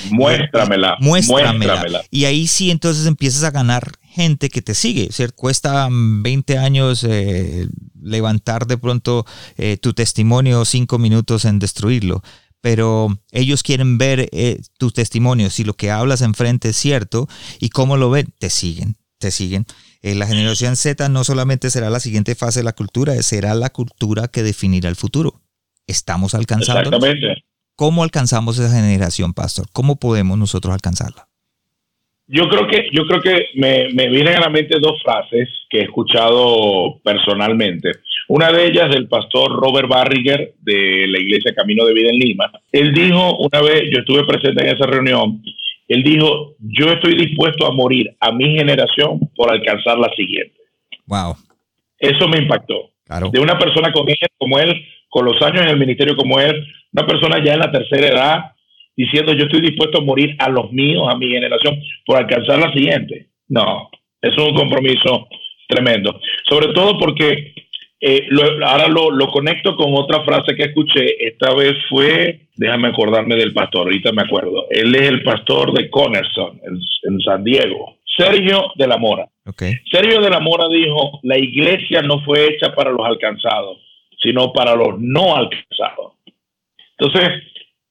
[0.52, 0.98] Muéstramela.
[1.00, 2.04] Muéstramela.
[2.12, 5.10] Y ahí sí entonces empiezas a ganar gente que te sigue.
[5.12, 5.36] ¿cierto?
[5.36, 7.68] Cuesta 20 años eh,
[8.02, 9.26] levantar de pronto
[9.58, 12.22] eh, tu testimonio, cinco minutos en destruirlo.
[12.62, 17.70] Pero ellos quieren ver eh, tu testimonio, si lo que hablas enfrente es cierto y
[17.70, 19.66] cómo lo ven, te siguen, te siguen.
[20.02, 24.28] la generación Z no solamente será la siguiente fase de la cultura, será la cultura
[24.28, 25.40] que definirá el futuro.
[25.88, 26.82] ¿Estamos alcanzando?
[26.82, 27.46] Exactamente.
[27.80, 29.68] ¿Cómo alcanzamos esa generación, Pastor?
[29.72, 31.30] ¿Cómo podemos nosotros alcanzarla?
[32.28, 35.80] Yo creo que, yo creo que me, me, vienen a la mente dos frases que
[35.80, 37.92] he escuchado personalmente.
[38.28, 42.52] Una de ellas del pastor Robert Barriger de la Iglesia Camino de Vida en Lima.
[42.74, 45.42] Él dijo una vez, yo estuve presente en esa reunión,
[45.88, 50.60] él dijo, yo estoy dispuesto a morir a mi generación por alcanzar la siguiente.
[51.06, 51.38] Wow.
[51.98, 52.92] Eso me impactó.
[53.06, 53.30] Claro.
[53.30, 53.94] De una persona
[54.38, 56.62] como él, con los años en el ministerio como él,
[56.94, 58.40] una persona ya en la tercera edad,
[58.96, 62.72] diciendo yo estoy dispuesto a morir a los míos, a mi generación, por alcanzar la
[62.74, 63.28] siguiente.
[63.48, 63.90] No,
[64.22, 65.28] es un compromiso
[65.68, 66.20] tremendo.
[66.50, 67.54] Sobre todo porque
[68.02, 68.28] eh,
[68.66, 71.28] ahora lo, lo, conecto con otra frase que escuché.
[71.28, 74.68] Esta vez fue, déjame acordarme del pastor, ahorita me acuerdo.
[74.70, 77.98] Él es el pastor de Connerson en, San Diego.
[78.18, 79.28] Sergio de la Mora.
[79.92, 83.78] Sergio de la Mora dijo, la iglesia no fue hecha para los alcanzados,
[84.22, 86.14] sino para los no alcanzados.
[87.00, 87.44] Entonces,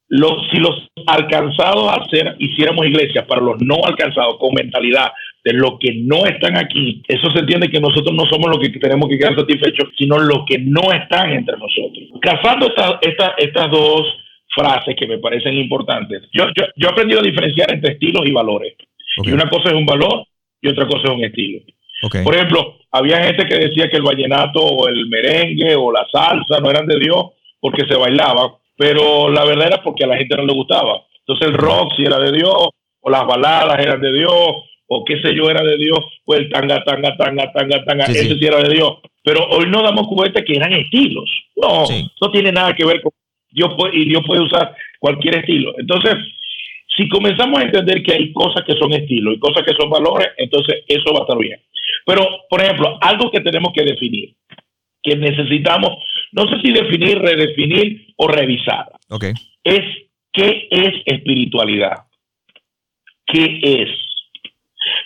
[0.07, 5.11] los, si los alcanzados hacer, hiciéramos iglesias para los no alcanzados con mentalidad
[5.43, 8.79] de los que no están aquí, eso se entiende que nosotros no somos los que
[8.79, 12.09] tenemos que quedar satisfechos, sino los que no están entre nosotros.
[12.21, 12.67] Casando
[13.01, 14.03] estas estas dos
[14.55, 18.31] frases que me parecen importantes, yo, yo, yo he aprendido a diferenciar entre estilos y
[18.31, 18.75] valores.
[19.23, 20.25] Y una cosa es un valor
[20.61, 21.61] y otra cosa es un estilo.
[22.23, 26.59] Por ejemplo, había gente que decía que el vallenato o el merengue o la salsa
[26.61, 27.25] no eran de Dios
[27.59, 31.03] porque se bailaba, pero la verdad era porque a la gente no le gustaba.
[31.19, 32.69] Entonces el rock si era de Dios,
[33.01, 34.31] o las baladas eran de Dios,
[34.87, 38.35] o qué sé yo era de Dios, pues el tanga, tanga, tanga, tanga, tanga, ese
[38.35, 38.45] sí.
[38.45, 38.99] era de Dios.
[39.21, 41.29] Pero hoy no damos cuenta que eran estilos.
[41.57, 41.83] No,
[42.21, 43.11] no tiene nada que ver con
[43.51, 45.73] Dios y Dios puede usar cualquier estilo.
[45.77, 46.15] Entonces,
[46.95, 50.29] si comenzamos a entender que hay cosas que son estilos y cosas que son valores,
[50.37, 51.59] entonces eso va a estar bien.
[52.05, 54.35] Pero, por ejemplo, algo que tenemos que definir,
[55.03, 55.97] que necesitamos
[56.31, 58.91] no sé si definir, redefinir o revisar.
[59.09, 59.33] Okay.
[59.63, 59.81] Es
[60.31, 62.05] qué es espiritualidad.
[63.25, 63.89] ¿Qué es?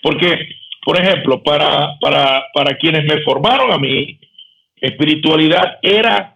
[0.01, 0.47] Porque,
[0.85, 4.19] por ejemplo, para, para, para quienes me formaron a mí,
[4.75, 6.35] espiritualidad era,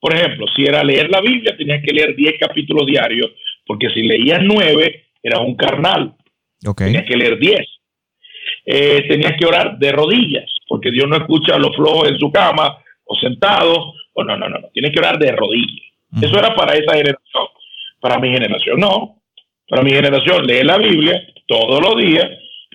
[0.00, 3.30] por ejemplo, si era leer la Biblia, tenías que leer 10 capítulos diarios,
[3.66, 6.14] porque si leías 9, era un carnal.
[6.66, 6.86] Okay.
[6.88, 7.60] Tenías que leer 10.
[8.64, 12.30] Eh, tenías que orar de rodillas, porque Dios no escucha a los flojos en su
[12.30, 14.68] cama o sentados Oh, no, no, no, no.
[14.68, 15.92] Tienes que orar de rodillas.
[16.20, 17.46] Eso era para esa generación.
[18.00, 19.22] Para mi generación, no.
[19.68, 22.28] Para mi generación, lee la Biblia todos los días,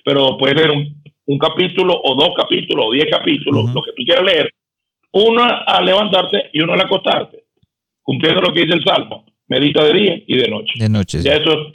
[0.04, 4.23] pero puedes leer un, capítulo o dos capítulos o diez capítulos, lo que tú quieras
[4.23, 4.54] leer.
[5.12, 7.43] Uno a levantarte y uno al acostarte.
[8.02, 9.26] Cumpliendo lo que dice el Salmo.
[9.47, 10.73] Medita de día y de noche.
[10.78, 11.21] De noche.
[11.21, 11.71] Ya eso,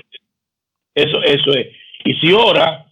[0.94, 1.68] eso, eso es.
[2.04, 2.86] Y si ora,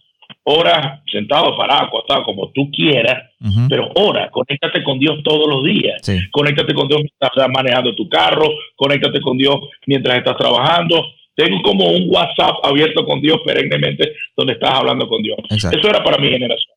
[0.51, 3.31] ora sentado, parado, acostado, como tú quieras,
[3.69, 6.01] pero ora, conéctate con Dios todos los días.
[6.31, 11.05] Conéctate con Dios mientras estás manejando tu carro, conéctate con Dios mientras estás trabajando.
[11.35, 15.37] Tengo como un WhatsApp abierto con Dios perennemente donde estás hablando con Dios.
[15.49, 16.75] Eso era para mi generación.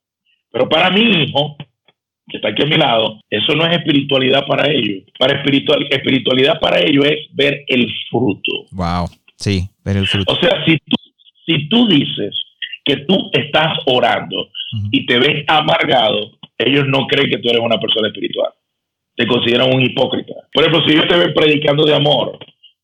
[0.50, 1.56] Pero para mi hijo,
[2.28, 5.02] que está aquí a mi lado, eso no es espiritualidad para ellos.
[5.18, 8.66] Para espiritual, espiritualidad para ellos es ver el fruto.
[8.70, 10.32] Wow, sí, ver el fruto.
[10.32, 10.96] O sea, si tú,
[11.44, 12.43] si tú dices,
[12.84, 14.48] que tú estás orando
[14.90, 18.50] y te ves amargado, ellos no creen que tú eres una persona espiritual.
[19.16, 20.34] Te consideran un hipócrita.
[20.52, 22.38] Por ejemplo, si ellos te ven predicando de amor,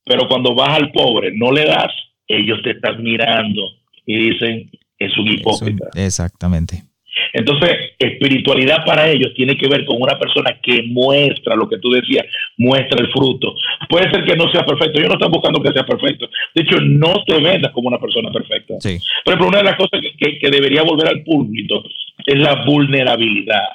[0.04, 1.92] pero cuando vas al pobre no le das,
[2.28, 3.62] ellos te están mirando
[4.06, 5.88] y dicen, es un hipócrita.
[5.94, 6.84] exactamente.
[7.32, 11.90] Entonces, espiritualidad para ellos tiene que ver con una persona que muestra lo que tú
[11.90, 13.54] decías, muestra el fruto.
[13.88, 16.28] Puede ser que no sea perfecto, yo no estoy buscando que sea perfecto.
[16.54, 18.74] De hecho, no te vendas como una persona perfecta.
[18.80, 18.98] Sí.
[19.24, 21.84] Por ejemplo, una de las cosas que, debería volver al púlpito
[22.26, 23.68] es la vulnerabilidad.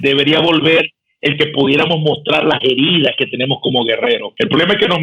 [0.00, 4.32] Debería volver el que pudiéramos mostrar las heridas que tenemos como guerreros.
[4.36, 4.98] El problema es que nos,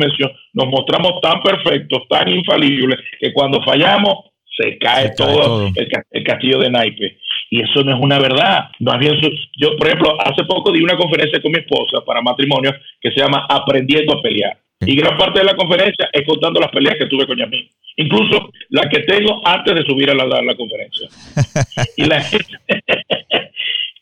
[0.54, 5.72] nos mostramos tan perfectos, tan infalibles, que cuando fallamos se cae, todo,
[6.12, 7.18] El, castillo de naipe.
[7.54, 8.70] Y eso no es una verdad.
[8.80, 9.14] Más bien,
[9.58, 13.20] yo, por ejemplo, hace poco di una conferencia con mi esposa para matrimonio que se
[13.20, 14.58] llama Aprendiendo a pelear.
[14.80, 17.68] Y gran parte de la conferencia es contando las peleas que tuve con Yamín.
[17.98, 21.10] Incluso la que tengo antes de subir a la, la conferencia.
[21.98, 22.58] y, la gente,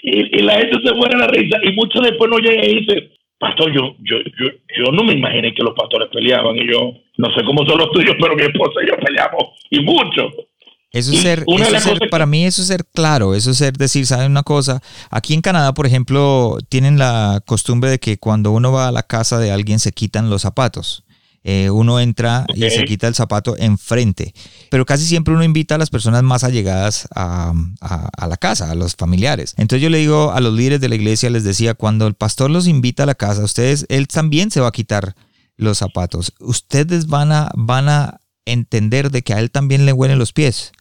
[0.04, 1.58] y, la gente se muere la risa.
[1.64, 3.10] Y muchos después no llegan y dicen,
[3.40, 6.56] pastor, yo, yo, yo, yo no me imaginé que los pastores peleaban.
[6.56, 9.58] Y yo, no sé cómo son los tuyos, pero mi esposa y yo peleamos.
[9.72, 10.30] Y mucho.
[10.92, 11.46] Eso es ser,
[12.10, 14.82] para mí eso es ser claro, eso es ser decir, ¿saben una cosa?
[15.12, 19.04] Aquí en Canadá, por ejemplo, tienen la costumbre de que cuando uno va a la
[19.04, 21.04] casa de alguien se quitan los zapatos.
[21.44, 24.34] Eh, uno entra y se quita el zapato enfrente,
[24.70, 28.76] pero casi siempre uno invita a las personas más allegadas a, a, la casa, a
[28.76, 29.54] los familiares.
[29.58, 32.50] Entonces yo le digo a los líderes de la iglesia, les decía, cuando el pastor
[32.50, 35.16] los invita a la casa, ustedes, él también se va a quitar
[35.56, 36.34] los zapatos.
[36.40, 40.74] Ustedes van a, van a entender de que a él también le huelen los pies.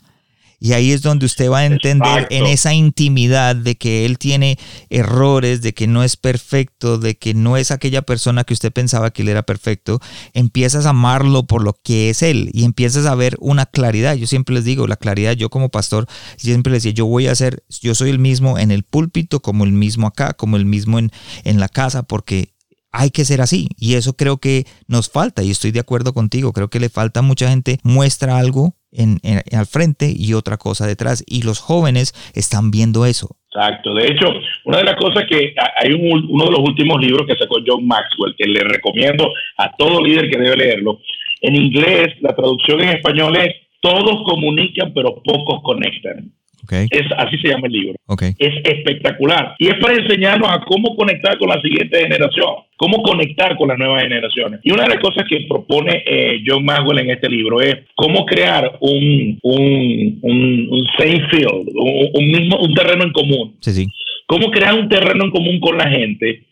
[0.61, 4.59] Y ahí es donde usted va a entender en esa intimidad de que él tiene
[4.91, 9.13] errores, de que no es perfecto, de que no es aquella persona que usted pensaba
[9.13, 10.01] que él era perfecto.
[10.33, 14.17] Empiezas a amarlo por lo que es él y empiezas a ver una claridad.
[14.17, 17.35] Yo siempre les digo, la claridad, yo como pastor, siempre les decía, yo voy a
[17.37, 20.99] ser, yo soy el mismo en el púlpito, como el mismo acá, como el mismo
[20.99, 21.13] en,
[21.45, 22.55] en la casa, porque
[22.91, 23.69] hay que ser así.
[23.77, 27.21] Y eso creo que nos falta, y estoy de acuerdo contigo, creo que le falta
[27.21, 29.19] a mucha gente, muestra algo en,
[29.53, 31.25] al frente y otra cosa detrás.
[31.27, 33.37] Y los jóvenes están viendo eso.
[33.53, 33.95] Exacto.
[33.95, 34.27] De hecho,
[34.65, 38.35] una de las cosas que hay uno de los últimos libros que sacó John Maxwell,
[38.37, 41.01] que le recomiendo a todo líder que debe leerlo.
[41.41, 46.33] En inglés, la traducción en español es todos comunican, pero pocos conectan.
[46.71, 47.99] Es, así se llama el libro.
[48.39, 49.55] Es espectacular.
[49.59, 53.79] Y es para enseñarnos a cómo conectar con la siguiente generación, cómo conectar con las
[53.79, 54.61] nuevas generaciones.
[54.63, 58.27] Y una de las cosas que propone eh, John Maxwell en este libro es cómo
[58.27, 63.57] crear un, un, un, same field, un, mismo, un terreno en común.
[63.61, 63.87] Sí, sí.
[64.27, 66.45] Cómo crear un terreno en común con la gente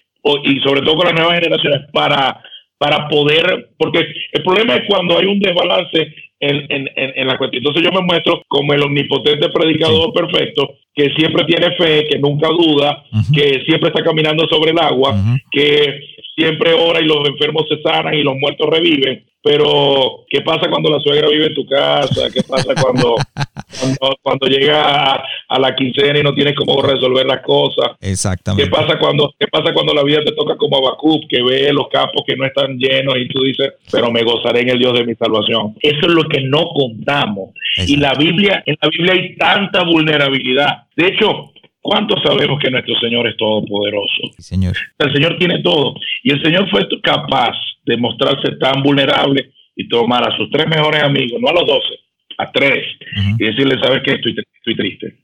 [0.44, 2.40] y sobre todo con las nuevas generaciones para
[2.78, 7.60] para poder, porque el problema es cuando hay un desbalance en, en, en, la cuestión.
[7.60, 12.48] Entonces yo me muestro como el omnipotente predicador perfecto, que siempre tiene fe, que nunca
[12.48, 15.14] duda, que siempre está caminando sobre el agua,
[15.50, 16.00] que
[16.36, 19.24] siempre ora y los enfermos se sanan y los muertos reviven.
[19.42, 22.28] Pero, ¿qué pasa cuando la suegra vive en tu casa?
[22.34, 23.14] ¿Qué pasa cuando,
[24.20, 27.92] cuando, llega a, la quincena y no tienes cómo resolver las cosas?
[28.00, 28.64] Exactamente.
[28.64, 31.86] ¿Qué pasa cuando, qué pasa cuando la vida te toca como Abacub, que ve los
[31.88, 35.04] campos que no están llenos y tú dices, pero me gozaré en el Dios de
[35.04, 35.76] mi salvación?
[35.80, 37.50] Eso es lo que no contamos.
[37.86, 40.86] Y la Biblia, en la Biblia hay tanta vulnerabilidad.
[40.96, 41.52] De hecho,
[41.86, 44.22] ¿Cuántos sabemos que nuestro Señor es todopoderoso?
[44.38, 44.76] señor.
[44.98, 45.94] El Señor tiene todo.
[46.24, 51.00] Y el Señor fue capaz de mostrarse tan vulnerable y tomar a sus tres mejores
[51.04, 51.94] amigos, no a los doce,
[52.38, 52.84] a tres,
[53.38, 54.14] y decirle, ¿sabes qué?
[54.14, 54.34] Estoy,
[54.66, 55.16] estoy triste.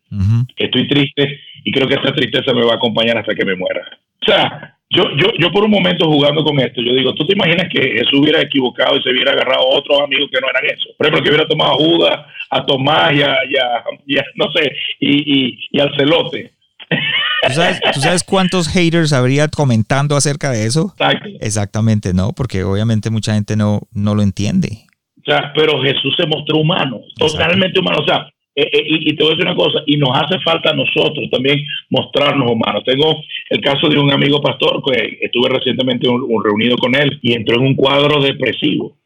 [0.56, 3.82] Estoy triste y creo que esta tristeza me va a acompañar hasta que me muera.
[4.20, 7.34] O sea, yo, yo, yo por un momento jugando con esto, yo digo, ¿tú te
[7.34, 10.64] imaginas que Jesús hubiera equivocado y se hubiera agarrado a otros amigos que no eran
[10.66, 10.90] eso?
[10.96, 13.84] Por ejemplo, que hubiera tomado a Judas, a Tomás y a,
[14.36, 16.52] no sé, y, y, al celote.
[17.94, 20.94] ¿Tú sabes, cuántos haters habría comentando acerca de eso?
[21.40, 22.32] Exactamente, ¿no?
[22.36, 24.86] Porque obviamente mucha gente no, no lo entiende.
[25.22, 28.00] O sea, pero Jesús se mostró humano, totalmente humano.
[28.00, 30.70] O sea, eh, eh, y, te voy a decir una cosa, y nos hace falta
[30.70, 32.82] a nosotros también mostrarnos humanos.
[32.84, 36.06] Tengo el caso de un amigo pastor que estuve recientemente
[36.44, 38.96] reunido con él y entró en un cuadro depresivo.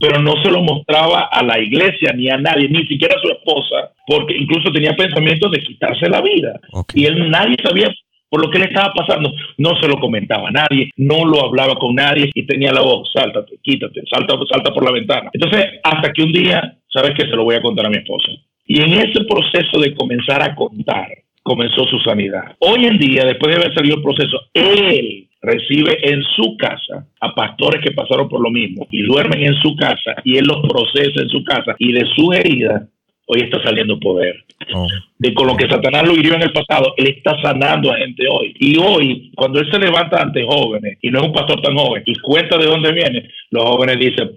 [0.00, 3.32] Pero no se lo mostraba a la iglesia ni a nadie, ni siquiera a su
[3.32, 6.60] esposa, porque incluso tenía pensamientos de quitarse la vida.
[6.92, 7.88] Y él nadie sabía
[8.28, 9.32] por lo que le estaba pasando.
[9.56, 13.10] No se lo comentaba a nadie, no lo hablaba con nadie y tenía la voz,
[13.14, 15.30] sáltate, quítate, salta, salta por la ventana.
[15.32, 18.28] Entonces, hasta que un día, ¿sabes que Se lo voy a contar a mi esposa.
[18.66, 21.08] Y en ese proceso de comenzar a contar,
[21.42, 22.56] comenzó su sanidad.
[22.60, 27.34] Hoy en día, después de haber salido el proceso, él recibe en su casa a
[27.34, 31.20] pastores que pasaron por lo mismo y duermen en su casa y él los procesa
[31.20, 32.88] en su casa y de su herida
[33.26, 34.44] hoy está saliendo poder.
[34.74, 34.86] Oh.
[35.18, 38.24] De con lo que Satanás lo hirió en el pasado, él está sanando a gente
[38.30, 38.54] hoy.
[38.58, 42.02] Y hoy, cuando él se levanta ante jóvenes, y no es un pastor tan joven,
[42.04, 44.30] y cuenta de dónde viene, los jóvenes dicen,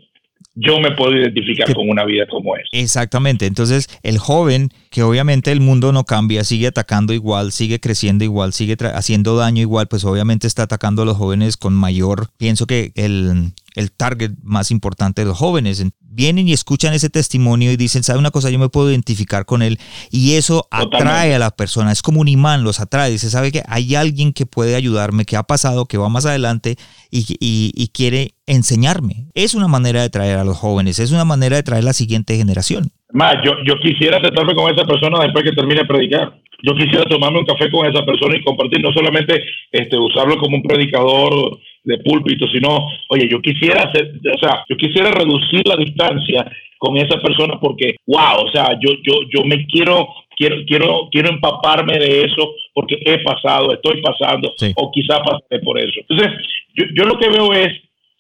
[0.56, 2.68] yo me puedo identificar con una vida como esa.
[2.72, 3.46] Exactamente.
[3.46, 8.54] Entonces, el joven, que obviamente el mundo no cambia, sigue atacando igual, sigue creciendo igual,
[8.54, 12.94] sigue haciendo daño igual, pues obviamente está atacando a los jóvenes con mayor, pienso que
[12.96, 15.86] el, el target más importante de los jóvenes.
[16.00, 18.50] Vienen y escuchan ese testimonio y dicen, ¿sabe una cosa?
[18.50, 19.78] Yo me puedo identificar con él.
[20.12, 23.12] Y eso atrae a la persona, es como un imán, los atrae.
[23.12, 26.76] Dice, ¿sabe que hay alguien que puede ayudarme, que ha pasado, que va más adelante
[27.12, 29.28] y, y, quiere enseñarme?
[29.34, 31.94] Es una manera de traer a los jóvenes, es una manera de traer a la
[31.94, 32.92] siguiente generación.
[33.12, 37.06] Más, yo, yo quisiera sentarme con esa persona después que termine de predicar yo quisiera
[37.06, 41.60] tomarme un café con esa persona y compartir, no solamente este, usarlo como un predicador
[41.86, 46.46] de púlpito, sino, oye, yo quisiera hacer, o sea, yo quisiera reducir la distancia
[46.78, 51.30] con esa persona porque, wow, o sea, yo, yo, yo me quiero, quiero, quiero, quiero
[51.30, 56.02] empaparme de eso porque he pasado, estoy pasando, o quizá pasé por eso.
[56.08, 56.32] Entonces,
[56.76, 57.72] yo, yo lo que veo es,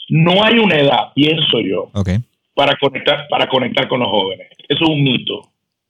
[0.09, 1.89] no hay una edad, pienso yo,
[2.53, 4.47] para conectar, para conectar con los jóvenes.
[4.69, 5.41] Eso es un mito.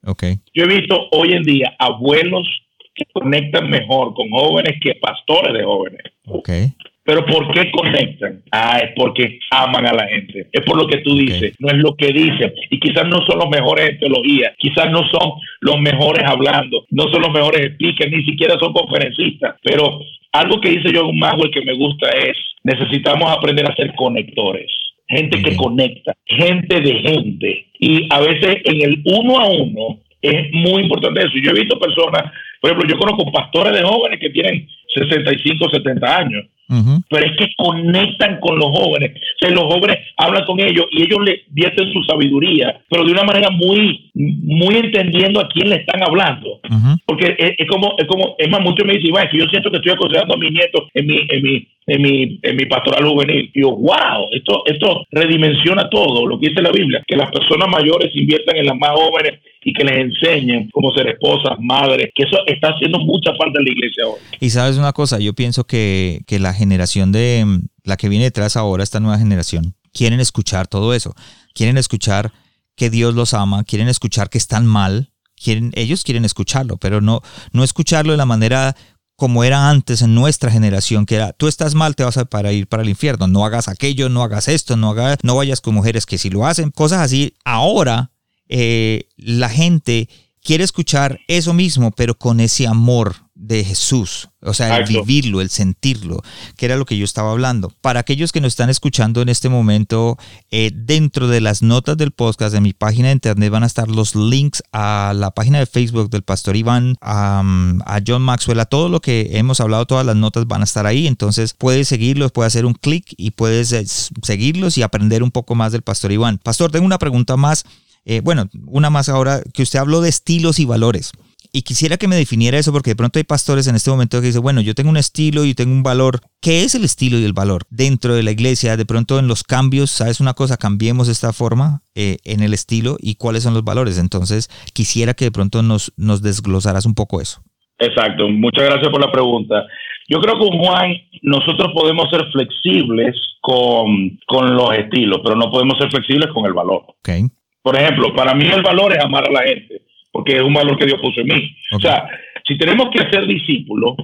[0.03, 0.35] Okay.
[0.53, 2.47] Yo he visto hoy en día abuelos
[2.93, 6.01] que conectan mejor con jóvenes que pastores de jóvenes.
[6.25, 6.73] Okay.
[7.05, 8.41] Pero ¿por qué conectan?
[8.51, 10.47] Ah, es porque aman a la gente.
[10.51, 12.51] Es por lo que tú dices, no es lo que dicen.
[12.71, 17.03] Y quizás no son los mejores en teología, quizás no son los mejores hablando, no
[17.09, 19.55] son los mejores speakers, ni siquiera son conferencistas.
[19.61, 19.99] Pero
[20.31, 24.71] algo que dice John Maxwell que me gusta es, necesitamos aprender a ser conectores.
[25.07, 27.67] Gente que conecta, gente de gente.
[27.79, 31.33] Y a veces en el uno a uno es muy importante eso.
[31.35, 36.17] Yo he visto personas, por ejemplo, yo conozco pastores de jóvenes que tienen 65, 70
[36.17, 39.11] años pero es que conectan con los jóvenes.
[39.11, 43.11] O sea, los jóvenes hablan con ellos y ellos le vierten su sabiduría, pero de
[43.11, 46.59] una manera muy, muy entendiendo a quién le están hablando.
[47.05, 49.91] Porque es, como, es como, es más, muchos me dicen, bueno, yo siento que estoy
[49.91, 53.51] aconsejando a mis nietos en mi, en mi, en mi, en mi pastoral juvenil.
[53.53, 57.69] Y yo, wow, esto, esto redimensiona todo lo que dice la Biblia, que las personas
[57.69, 62.23] mayores inviertan en las más jóvenes y que les enseñen cómo ser esposas, madres, que
[62.23, 64.19] eso está haciendo mucha falta en la iglesia hoy.
[64.39, 67.43] Y sabes una cosa, yo pienso que, que la generación de
[67.83, 71.15] la que viene detrás ahora, esta nueva generación, quieren escuchar todo eso,
[71.55, 72.31] quieren escuchar
[72.75, 77.21] que Dios los ama, quieren escuchar que están mal, quieren, ellos quieren escucharlo, pero no,
[77.51, 78.75] no escucharlo de la manera
[79.15, 82.51] como era antes en nuestra generación, que era, tú estás mal, te vas a para
[82.51, 85.73] ir para el infierno, no hagas aquello, no hagas esto, no, hagas, no vayas con
[85.73, 87.33] mujeres que si lo hacen, cosas así.
[87.45, 88.11] Ahora
[88.49, 90.09] eh, la gente
[90.43, 95.49] quiere escuchar eso mismo, pero con ese amor de Jesús, o sea, el vivirlo, el
[95.49, 96.21] sentirlo,
[96.55, 97.69] que era lo que yo estaba hablando.
[97.81, 100.17] Para aquellos que nos están escuchando en este momento,
[100.51, 103.89] eh, dentro de las notas del podcast de mi página de internet van a estar
[103.89, 107.43] los links a la página de Facebook del pastor Iván, a,
[107.85, 110.85] a John Maxwell, a todo lo que hemos hablado, todas las notas van a estar
[110.85, 113.85] ahí, entonces puedes seguirlos, puedes hacer un clic y puedes eh,
[114.23, 116.37] seguirlos y aprender un poco más del pastor Iván.
[116.37, 117.65] Pastor, tengo una pregunta más.
[118.05, 121.11] Eh, bueno, una más ahora, que usted habló de estilos y valores.
[121.51, 124.27] Y quisiera que me definiera eso porque de pronto hay pastores en este momento que
[124.27, 126.19] dicen, bueno, yo tengo un estilo y tengo un valor.
[126.41, 128.75] ¿Qué es el estilo y el valor dentro de la iglesia?
[128.75, 130.57] De pronto en los cambios, ¿sabes una cosa?
[130.57, 133.97] Cambiemos esta forma eh, en el estilo y cuáles son los valores.
[133.97, 137.41] Entonces, quisiera que de pronto nos, nos desglosaras un poco eso.
[137.79, 139.65] Exacto, muchas gracias por la pregunta.
[140.09, 145.77] Yo creo que Juan nosotros podemos ser flexibles con, con los estilos, pero no podemos
[145.77, 146.83] ser flexibles con el valor.
[146.99, 147.27] Okay.
[147.65, 150.77] Por ejemplo, para mí el valor es amar a la gente, porque es un valor
[150.77, 151.55] que Dios puso en mí.
[151.71, 152.07] O sea,
[152.47, 153.95] si tenemos que ser discípulos,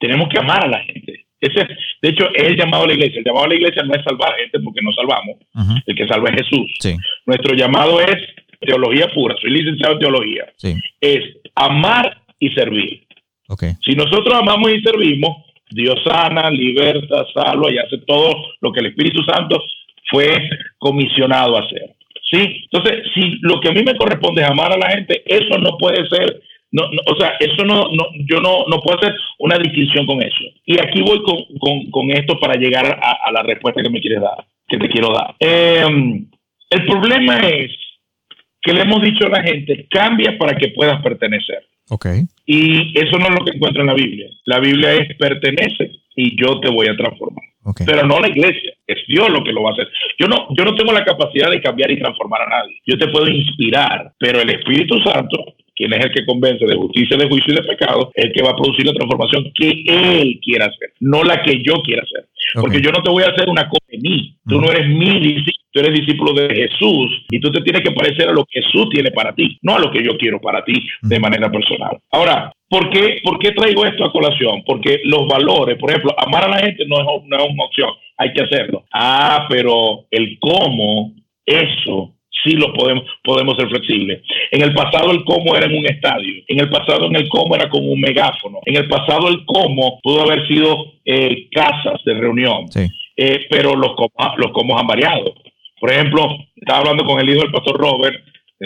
[0.00, 1.26] tenemos que amar a la gente.
[1.40, 1.64] Ese,
[2.02, 3.20] de hecho, es el llamado a la iglesia.
[3.20, 5.36] El llamado a la iglesia no es salvar a gente porque no salvamos.
[5.86, 6.72] El que salva es Jesús.
[7.24, 8.16] Nuestro llamado es
[8.58, 9.36] teología pura.
[9.40, 10.46] Soy licenciado en teología.
[11.00, 11.20] Es
[11.54, 13.06] amar y servir.
[13.80, 15.36] Si nosotros amamos y servimos,
[15.70, 19.62] Dios sana, liberta, salva y hace todo lo que el Espíritu Santo
[20.10, 21.94] fue comisionado a hacer.
[22.34, 22.66] ¿Sí?
[22.70, 25.76] Entonces, si lo que a mí me corresponde es amar a la gente, eso no
[25.78, 30.06] puede ser, no, o sea, eso no, no yo no, no puedo hacer una distinción
[30.06, 30.44] con eso.
[30.66, 34.78] Y aquí voy con, esto para llegar a, la respuesta que me quieres dar, que
[34.78, 35.34] te quiero dar.
[35.38, 36.26] Em,
[36.70, 37.70] el problema es
[38.60, 41.64] que le hemos dicho a la gente, cambia para que puedas pertenecer.
[41.90, 42.22] Okay.
[42.46, 44.26] Y eso no es lo que encuentra en la Biblia.
[44.46, 47.44] La Biblia es pertenece y yo te voy a transformar.
[47.86, 49.88] Pero no la iglesia, es Dios lo que lo va a hacer.
[50.18, 52.80] Yo no, yo no tengo la capacidad de cambiar y transformar a nadie.
[52.86, 57.16] Yo te puedo inspirar, pero el Espíritu Santo, quien es el que convence de justicia,
[57.16, 60.38] de juicio y de pecado, es el que va a producir la transformación que Él
[60.42, 62.28] quiera hacer, no la que yo quiera hacer.
[62.54, 64.36] Porque yo no te voy a hacer una cosa de mí.
[64.46, 67.90] Tú no eres mi discípulo, tú eres discípulo de Jesús y tú te tienes que
[67.90, 70.64] parecer a lo que Jesús tiene para ti, no a lo que yo quiero para
[70.64, 71.98] ti de manera personal.
[72.12, 74.64] Ahora, ¿Por qué, ¿Por qué, traigo esto a colación?
[74.66, 77.90] Porque los valores, por ejemplo, amar a la gente no es, no es una opción,
[78.18, 78.84] hay que hacerlo.
[78.92, 81.12] Ah, pero el cómo,
[81.46, 84.22] eso sí lo podemos, podemos ser flexibles.
[84.50, 87.54] En el pasado el cómo era en un estadio, en el pasado en el cómo
[87.54, 92.14] era con un megáfono, en el pasado el cómo pudo haber sido eh, casas de
[92.14, 92.66] reunión,
[93.16, 95.32] eh, pero los cómo, los cómo han variado.
[95.78, 98.16] Por ejemplo, estaba hablando con el hijo del pastor Robert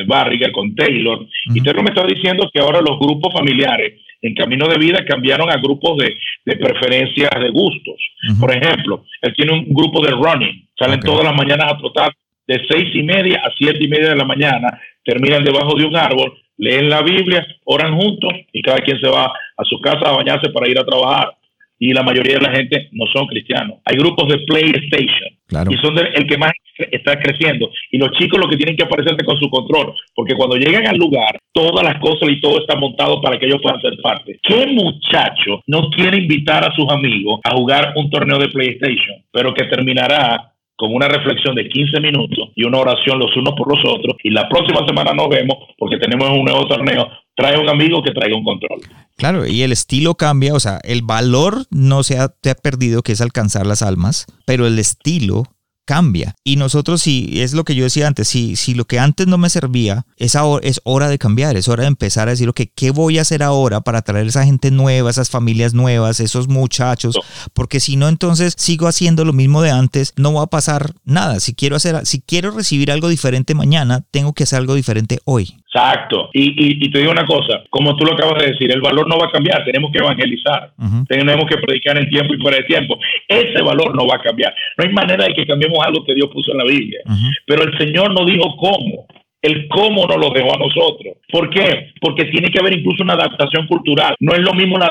[0.07, 4.67] Barriga, con Taylor, y Taylor me está diciendo que ahora los grupos familiares en camino
[4.69, 7.97] de vida cambiaron a grupos de, de preferencias de gustos.
[8.41, 12.13] Por ejemplo, él tiene un grupo de running, salen todas las mañanas a trotar
[12.47, 15.97] de seis y media a siete y media de la mañana, terminan debajo de un
[15.97, 20.17] árbol, leen la Biblia, oran juntos y cada quien se va a su casa a
[20.17, 21.35] bañarse para ir a trabajar.
[21.79, 23.79] Y la mayoría de la gente no son cristianos.
[23.85, 26.53] Hay grupos de PlayStation y son el que más
[26.91, 27.71] está creciendo.
[27.91, 30.97] Y los chicos lo que tienen que aparecerse con su control, porque cuando llegan al
[30.97, 34.39] lugar, todas las cosas y todo está montado para que ellos puedan ser parte.
[34.43, 39.55] ¿Qué muchacho no quiere invitar a sus amigos a jugar un torneo de PlayStation, pero
[39.55, 43.85] que terminará con una reflexión de 15 minutos y una oración los unos por los
[43.85, 47.09] otros y la próxima semana nos vemos porque tenemos un nuevo torneo
[47.39, 48.81] trae un amigo que traiga un control.
[49.17, 53.03] Claro, y el estilo cambia, o sea, el valor no se ha, te ha perdido,
[53.03, 55.45] que es alcanzar las almas, pero el estilo
[55.89, 56.35] cambia.
[56.45, 59.39] Y nosotros, si es lo que yo decía antes, si, si lo que antes no
[59.39, 62.61] me servía, es, ahora, es hora de cambiar, es hora de empezar a decir, ok,
[62.75, 67.19] ¿qué voy a hacer ahora para traer esa gente nueva, esas familias nuevas, esos muchachos?
[67.55, 71.41] Porque si no, entonces sigo haciendo lo mismo de antes, no va a pasar nada.
[71.41, 75.57] Si quiero hacer, si quiero recibir algo diferente mañana, tengo que hacer algo diferente hoy.
[75.71, 76.31] Exacto.
[76.33, 79.19] Y, y, te digo una cosa, como tú lo acabas de decir, el valor no
[79.19, 80.73] va a cambiar, tenemos que evangelizar,
[81.07, 82.99] tenemos que predicar en tiempo y fuera de tiempo.
[83.29, 84.55] Ese valor no va a cambiar.
[84.77, 87.01] No hay manera de que cambiemos algo que Dios puso en la Biblia.
[87.47, 89.07] Pero el Señor no dijo cómo
[89.43, 91.17] el cómo nos lo dejó a nosotros.
[91.31, 91.93] ¿Por qué?
[92.01, 94.15] Porque tiene que haber incluso una adaptación cultural.
[94.19, 94.89] No es lo mismo la,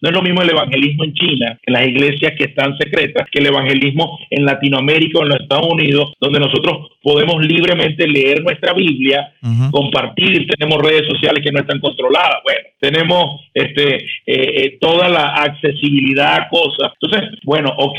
[0.00, 3.40] no es lo mismo el evangelismo en China, en las iglesias que están secretas, que
[3.40, 8.72] el evangelismo en Latinoamérica o en los Estados Unidos, donde nosotros podemos libremente leer nuestra
[8.72, 9.32] Biblia,
[9.70, 12.38] compartir, tenemos redes sociales que no están controladas.
[12.44, 16.92] Bueno, tenemos este eh, eh, toda la accesibilidad a cosas.
[17.00, 17.98] Entonces, bueno, ok,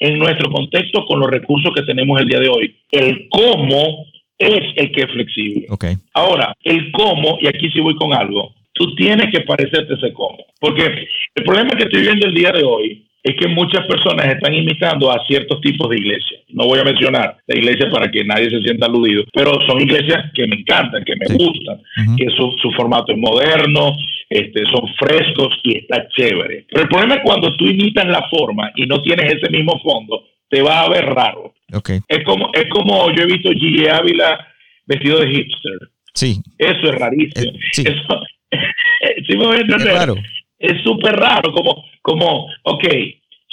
[0.00, 4.06] en nuestro contexto con los recursos que tenemos el día de hoy, el cómo
[4.38, 5.66] es el que es flexible.
[5.70, 5.94] Okay.
[6.14, 10.38] Ahora, el cómo, y aquí sí voy con algo, tú tienes que parecerte ese cómo.
[10.60, 14.54] Porque el problema que estoy viendo el día de hoy es que muchas personas están
[14.54, 16.40] imitando a ciertos tipos de iglesias.
[16.48, 20.30] No voy a mencionar la iglesia para que nadie se sienta aludido, pero son iglesias
[20.34, 21.82] que me encantan, que me gustan,
[22.16, 23.96] que su, su, formato es moderno,
[24.30, 26.64] este, son frescos y está chévere.
[26.70, 30.24] Pero el problema es cuando tú imitas la forma y no tienes ese mismo fondo,
[30.48, 31.54] te va a ver raro.
[31.72, 32.00] Okay.
[32.08, 34.46] Es como, es como yo he visto Gigi Ávila
[34.86, 35.78] vestido de hipster.
[36.14, 36.40] Sí.
[36.58, 37.52] Eso es rarísimo.
[37.52, 37.84] Eh, sí.
[37.86, 40.16] Eso, es raro.
[40.58, 42.84] Es súper raro, como, como, ok,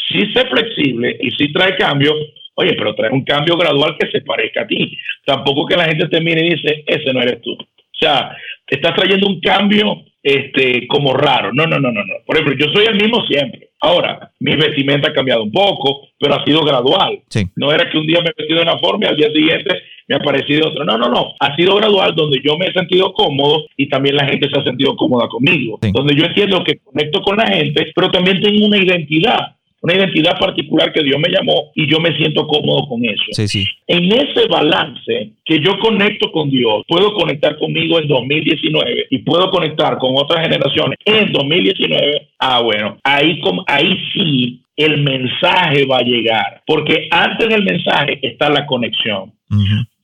[0.09, 2.13] sí sé flexible y sí trae cambio,
[2.55, 4.97] oye, pero trae un cambio gradual que se parezca a ti.
[5.25, 7.51] Tampoco que la gente te mire y dice, ese no eres tú.
[7.53, 8.35] O sea,
[8.67, 11.53] estás trayendo un cambio este, como raro.
[11.53, 12.13] No, no, no, no, no.
[12.25, 13.69] Por ejemplo, yo soy el mismo siempre.
[13.79, 17.19] Ahora, mi vestimenta ha cambiado un poco, pero ha sido gradual.
[17.55, 19.83] No era que un día me he vestido de una forma y al día siguiente
[20.07, 20.83] me ha parecido otra.
[20.83, 21.35] No, no, no.
[21.39, 24.63] Ha sido gradual donde yo me he sentido cómodo y también la gente se ha
[24.63, 25.77] sentido cómoda conmigo.
[25.93, 30.37] Donde yo entiendo que conecto con la gente, pero también tengo una identidad una identidad
[30.39, 33.23] particular que Dios me llamó y yo me siento cómodo con eso.
[33.31, 33.65] Sí, sí.
[33.85, 39.51] En ese balance que yo conecto con Dios, puedo conectar conmigo en 2019 y puedo
[39.51, 42.29] conectar con otras generaciones en 2019.
[42.39, 48.49] Ah, bueno, ahí, ahí sí el mensaje va a llegar, porque antes del mensaje está
[48.49, 49.31] la conexión.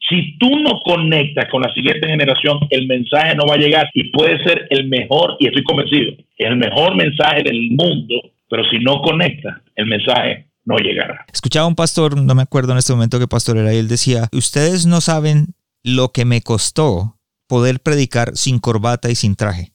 [0.08, 4.06] Si tú no conectas con la siguiente generación, el mensaje no va a llegar y
[4.12, 8.22] puede ser el mejor, y estoy convencido, el mejor mensaje del mundo
[8.52, 11.26] pero si no conecta, el mensaje no llegará.
[11.32, 14.28] Escuchaba un pastor, no me acuerdo en este momento qué pastor era, y él decía,
[14.34, 19.72] ustedes no saben lo que me costó poder predicar sin corbata y sin traje.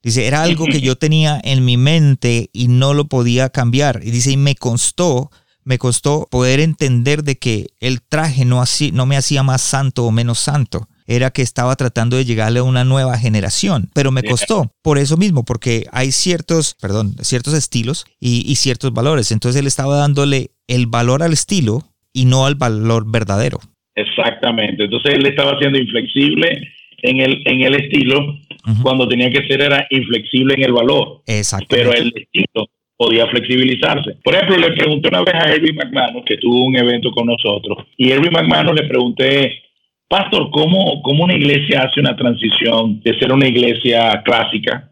[0.00, 4.00] Dice, era algo que yo tenía en mi mente y no lo podía cambiar.
[4.04, 5.32] Y dice, y me costó,
[5.64, 10.04] me costó poder entender de que el traje no, así, no me hacía más santo
[10.04, 14.22] o menos santo era que estaba tratando de llegarle a una nueva generación, pero me
[14.22, 19.30] costó por eso mismo, porque hay ciertos, perdón, ciertos estilos y, ciertos valores.
[19.32, 21.82] Entonces él estaba dándole el valor al estilo
[22.12, 23.58] y no al valor verdadero.
[23.94, 24.84] Exactamente.
[24.84, 26.68] Entonces él estaba siendo inflexible
[27.02, 28.38] en el, en el estilo
[28.82, 31.22] cuando tenía que ser era inflexible en el valor.
[31.26, 31.66] Exacto.
[31.68, 34.16] Pero el estilo podía flexibilizarse.
[34.22, 37.86] Por ejemplo, le pregunté una vez a Erwin McManus, que tuvo un evento con nosotros,
[37.96, 39.64] y Erwin McManus le pregunté
[40.08, 44.90] Pastor, ¿cómo, ¿cómo, una iglesia hace una transición de ser una iglesia clásica,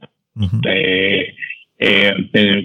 [0.65, 1.35] eh,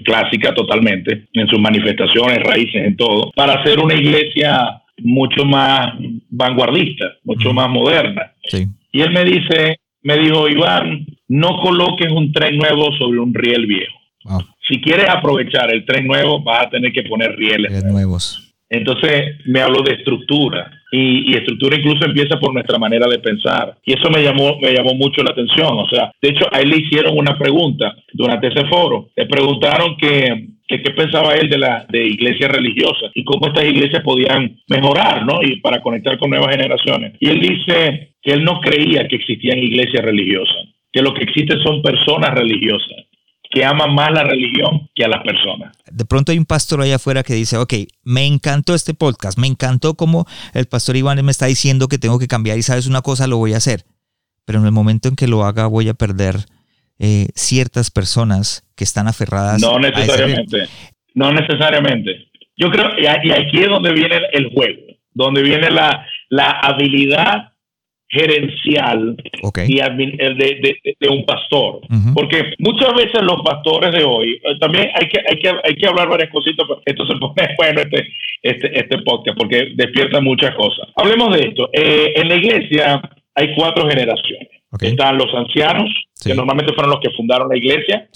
[0.04, 5.94] clásica totalmente, en sus manifestaciones, raíces, en todo, para ser una iglesia mucho más
[6.30, 8.32] vanguardista, mucho más moderna?
[8.92, 13.66] Y él me dice, me dijo, Iván, no coloques un tren nuevo sobre un riel
[13.66, 13.94] viejo.
[14.66, 18.54] Si quieres aprovechar el tren nuevo, vas a tener que poner rieles nuevos.
[18.68, 23.92] Entonces me habló de estructura y, estructura incluso empieza por nuestra manera de pensar y
[23.92, 25.78] eso me llamó me llamó mucho la atención.
[25.78, 29.10] O sea, de hecho a él le hicieron una pregunta durante ese foro.
[29.16, 34.02] Le preguntaron que, qué pensaba él de la de iglesias religiosas y cómo estas iglesias
[34.02, 35.40] podían mejorar, ¿no?
[35.42, 37.14] Y para conectar con nuevas generaciones.
[37.20, 41.58] Y él dice que él no creía que existían iglesias religiosas, que lo que existe
[41.62, 43.07] son personas religiosas
[43.50, 45.76] que aman más la religión que a las personas.
[45.90, 47.74] De pronto hay un pastor allá afuera que dice, ok,
[48.04, 52.18] me encantó este podcast, me encantó como el pastor Iván me está diciendo que tengo
[52.18, 53.84] que cambiar y sabes una cosa, lo voy a hacer.
[54.44, 56.36] Pero en el momento en que lo haga voy a perder
[56.98, 59.60] eh, ciertas personas que están aferradas.
[59.60, 60.68] No necesariamente,
[61.14, 62.28] no necesariamente.
[62.56, 64.82] Yo creo, y aquí es donde viene el juego,
[65.14, 67.52] donde viene la, la habilidad
[68.08, 69.16] gerencial
[69.66, 71.80] y de, un pastor.
[72.14, 75.86] Porque muchas veces los pastores de hoy, eh, también hay que, hay que, hay que
[75.86, 78.06] hablar varias cositas, esto se pone bueno este,
[78.42, 80.88] este, este podcast, porque despierta muchas cosas.
[80.96, 81.68] Hablemos de esto.
[81.72, 83.02] Eh, en la iglesia
[83.34, 84.48] hay cuatro generaciones.
[84.80, 85.88] Están los ancianos,
[86.22, 88.08] que normalmente fueron los que fundaron la iglesia.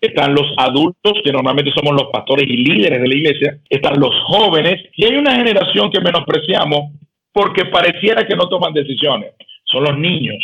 [0.00, 3.58] Están los adultos, que normalmente somos los pastores y líderes de la iglesia.
[3.70, 4.82] Están los jóvenes.
[4.96, 6.92] Y hay una generación que menospreciamos,
[7.34, 9.32] porque pareciera que no toman decisiones.
[9.64, 10.38] Son los niños.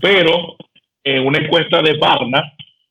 [0.00, 0.56] Pero
[1.04, 2.42] en una encuesta de Barna,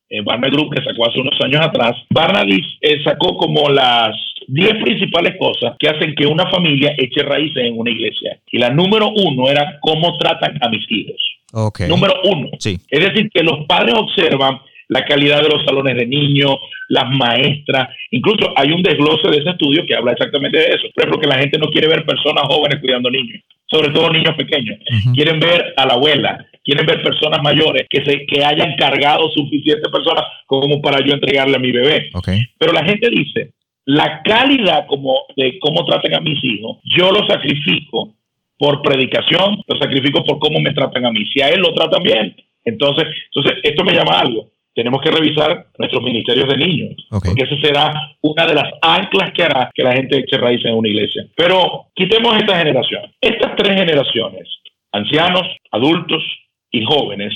[0.10, 4.16] eh, Barna Group que sacó hace unos años atrás, Barna eh, sacó como las
[4.48, 8.40] 10 principales cosas que hacen que una familia eche raíces en una iglesia.
[8.50, 11.22] Y la número uno era cómo tratan a mis hijos.
[11.52, 11.90] Okay.
[11.90, 12.50] Número uno.
[12.60, 12.78] Sí.
[12.90, 14.60] Es decir, que los padres observan
[14.90, 16.56] la calidad de los salones de niños,
[16.90, 17.90] las maestras.
[18.12, 20.88] Incluso hay un desglose de ese estudio que habla exactamente de eso.
[20.94, 24.36] Por ejemplo, que la gente no quiere ver personas jóvenes cuidando niños, sobre todo niños
[24.36, 24.80] pequeños.
[25.14, 29.92] Quieren ver a la abuela, quieren ver personas mayores que, se, que hayan cargado suficientes
[29.92, 32.10] personas como para yo entregarle a mi bebé.
[32.58, 33.52] Pero la gente dice,
[33.86, 38.14] la calidad como de cómo traten a mis hijos, yo lo sacrifico
[38.58, 41.26] por predicación, lo sacrifico por cómo me tratan a mí.
[41.32, 42.36] Si a él lo tratan bien,
[42.66, 47.60] entonces, entonces esto me llama algo tenemos que revisar nuestros ministerios de niños, porque esa
[47.60, 51.26] será una de las anclas que hará que la gente eche raíz en una iglesia.
[51.36, 53.12] Pero quitemos esta generación.
[53.20, 54.48] Estas tres generaciones,
[54.92, 56.22] ancianos, adultos
[56.70, 57.34] y jóvenes,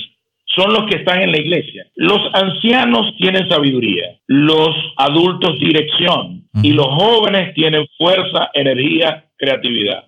[0.54, 1.84] son los que están en la iglesia.
[1.96, 10.04] Los ancianos tienen sabiduría, los adultos dirección y los jóvenes tienen fuerza, energía, creatividad.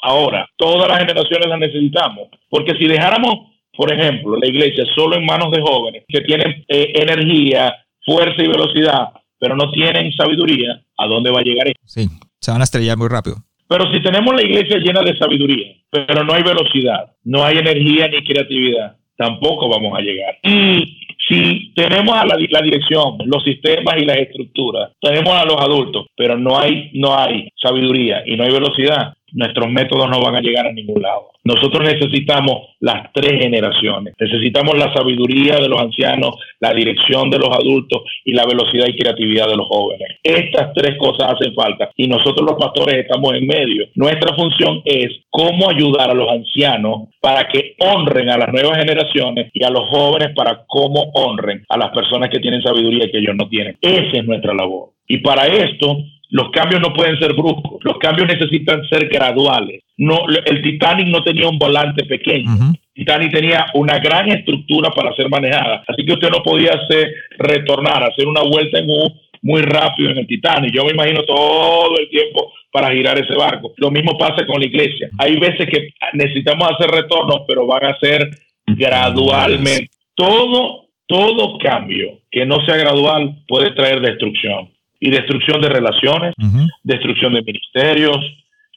[0.00, 5.24] Ahora, todas las generaciones las necesitamos, porque si dejáramos por ejemplo, la iglesia solo en
[5.24, 7.72] manos de jóvenes que tienen eh, energía,
[8.04, 11.80] fuerza y velocidad, pero no tienen sabiduría, ¿a dónde va a llegar esto?
[11.84, 12.08] Sí,
[12.40, 13.36] se van a estrellar muy rápido.
[13.68, 18.08] Pero si tenemos la iglesia llena de sabiduría, pero no hay velocidad, no hay energía
[18.08, 20.36] ni creatividad, tampoco vamos a llegar.
[20.42, 20.98] Y
[21.28, 26.06] si tenemos a la, la, dirección, los sistemas y las estructuras, tenemos a los adultos,
[26.16, 30.40] pero no hay, no hay sabiduría y no hay velocidad, nuestros métodos no van a
[30.40, 31.30] llegar a ningún lado.
[31.44, 34.14] Nosotros necesitamos las tres generaciones.
[34.18, 38.98] Necesitamos la sabiduría de los ancianos, la dirección de los adultos y la velocidad y
[38.98, 40.18] creatividad de los jóvenes.
[40.22, 43.86] Estas tres cosas hacen falta y nosotros los pastores estamos en medio.
[43.94, 49.50] Nuestra función es cómo ayudar a los ancianos para que honren a las nuevas generaciones
[49.52, 53.36] y a los jóvenes para cómo honren a las personas que tienen sabiduría que ellos
[53.36, 53.76] no tienen.
[53.80, 54.90] Esa es nuestra labor.
[55.06, 55.96] Y para esto
[56.30, 59.82] los cambios no pueden ser bruscos, los cambios necesitan ser graduales.
[59.96, 62.50] No, el Titanic no tenía un volante pequeño.
[62.94, 68.02] Titanic tenía una gran estructura para ser manejada, así que usted no podía hacer retornar,
[68.04, 69.12] hacer una vuelta en U
[69.42, 70.72] muy rápido en el Titanic.
[70.74, 73.72] Yo me imagino todo el tiempo para girar ese barco.
[73.76, 75.08] Lo mismo pasa con la iglesia.
[75.18, 78.28] Hay veces que necesitamos hacer retornos, pero van a ser
[78.66, 79.90] gradualmente.
[80.14, 84.70] Todo, todo cambio que no sea gradual puede traer destrucción
[85.00, 86.34] y destrucción de relaciones,
[86.82, 88.18] destrucción de ministerios,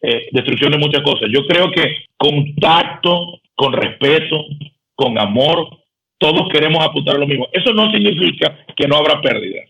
[0.02, 1.30] eh, destrucción de muchas cosas.
[1.32, 4.46] Yo creo que contacto, con respeto,
[4.96, 5.68] con amor,
[6.18, 7.48] todos queremos apuntar a lo mismo.
[7.52, 9.68] Eso no significa que no habrá pérdidas.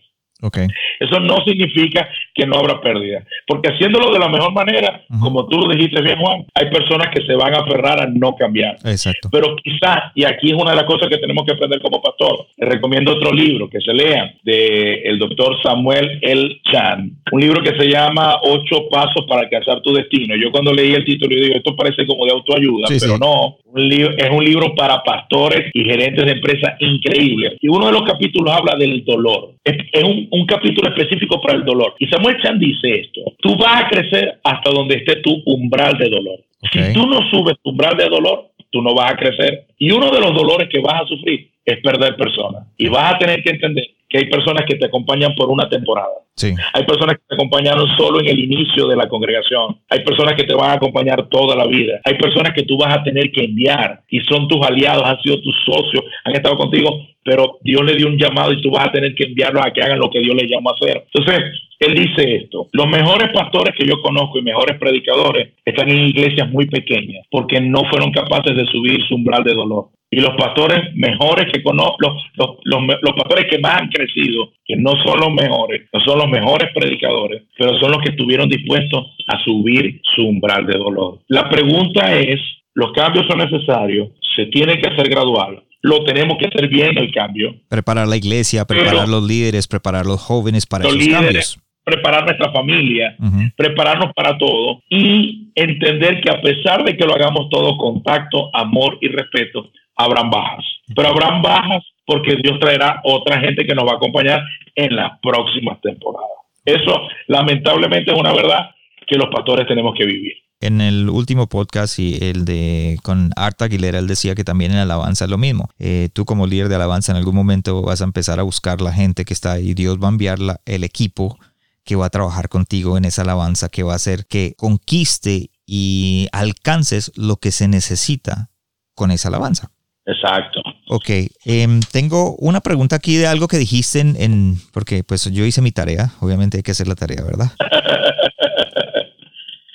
[1.00, 5.68] Eso no significa que no habrá pérdida, porque haciéndolo de la mejor manera, como tú
[5.68, 8.76] dijiste bien, Juan, hay personas que se van a aferrar a no cambiar.
[8.84, 9.28] Exacto.
[9.30, 12.46] Pero quizás, y aquí es una de las cosas que tenemos que aprender como pastor,
[12.56, 16.60] les recomiendo otro libro que se lean de el doctor Samuel L.
[16.70, 20.34] Chan, un libro que se llama Ocho Pasos para alcanzar tu destino.
[20.36, 24.30] Yo cuando leí el título, yo digo, esto parece como de autoayuda, pero no, es
[24.30, 27.56] un libro para pastores y gerentes de empresas increíble.
[27.60, 29.54] Y uno de los capítulos habla del dolor.
[29.64, 31.94] Es, un, un, capítulo específico para el dolor.
[31.98, 36.08] Y Samuel Chan dice esto, tú vas a crecer hasta donde esté tu umbral de
[36.08, 36.40] dolor.
[36.72, 39.66] Si tú no subes tu umbral de dolor, tú no vas a crecer.
[39.78, 42.66] Y uno de los dolores que vas a sufrir es perder personas.
[42.76, 46.12] Y vas a tener que entender que hay personas que te acompañan por una temporada.
[46.36, 46.54] Sí.
[46.74, 49.78] Hay personas que te acompañaron solo en el inicio de la congregación.
[49.88, 52.00] Hay personas que te van a acompañar toda la vida.
[52.04, 55.40] Hay personas que tú vas a tener que enviar y son tus aliados, han sido
[55.40, 56.90] tus socios, han estado contigo,
[57.24, 59.80] pero Dios le dio un llamado y tú vas a tener que enviarlos a que
[59.80, 61.06] hagan lo que Dios les llamó a hacer.
[61.14, 61.44] Entonces,
[61.78, 66.50] él dice esto, los mejores pastores que yo conozco y mejores predicadores están en iglesias
[66.50, 69.86] muy pequeñas porque no fueron capaces de subir su umbral de dolor.
[70.14, 71.96] Y los pastores mejores que conozco,
[72.36, 76.28] los, los, pastores que más han crecido, que no son los mejores, no son los
[76.28, 81.20] mejores predicadores, pero son los que estuvieron dispuestos a subir su umbral de dolor.
[81.28, 82.38] La pregunta es,
[82.74, 87.10] los cambios son necesarios, se tiene que hacer gradual, lo tenemos que hacer bien el
[87.10, 87.54] cambio.
[87.70, 91.58] Preparar la iglesia, preparar los líderes, preparar los jóvenes para esos cambios.
[91.84, 93.16] Preparar nuestra familia,
[93.56, 98.54] prepararnos para todo y entender que a pesar de que lo hagamos todo con tacto,
[98.54, 100.64] amor y respeto, habrán bajas.
[100.94, 104.42] Pero habrán bajas porque Dios traerá otra gente que nos va a acompañar
[104.74, 106.30] en las próximas temporadas.
[106.64, 108.70] Eso lamentablemente es una verdad
[109.06, 110.34] que los pastores tenemos que vivir.
[110.60, 114.78] En el último podcast y el de con Art Aguilera, él decía que también en
[114.78, 115.68] alabanza es lo mismo.
[115.80, 118.92] Eh, tú como líder de alabanza en algún momento vas a empezar a buscar la
[118.92, 119.74] gente que está ahí.
[119.74, 121.36] Dios va a enviar el equipo
[121.84, 126.28] que va a trabajar contigo en esa alabanza, que va a hacer que conquiste y
[126.30, 128.50] alcances lo que se necesita
[128.94, 129.72] con esa alabanza.
[130.04, 130.60] Exacto.
[130.88, 131.10] Ok,
[131.44, 135.62] em, tengo una pregunta aquí de algo que dijiste en, en, porque pues yo hice
[135.62, 137.52] mi tarea, obviamente hay que hacer la tarea, ¿verdad?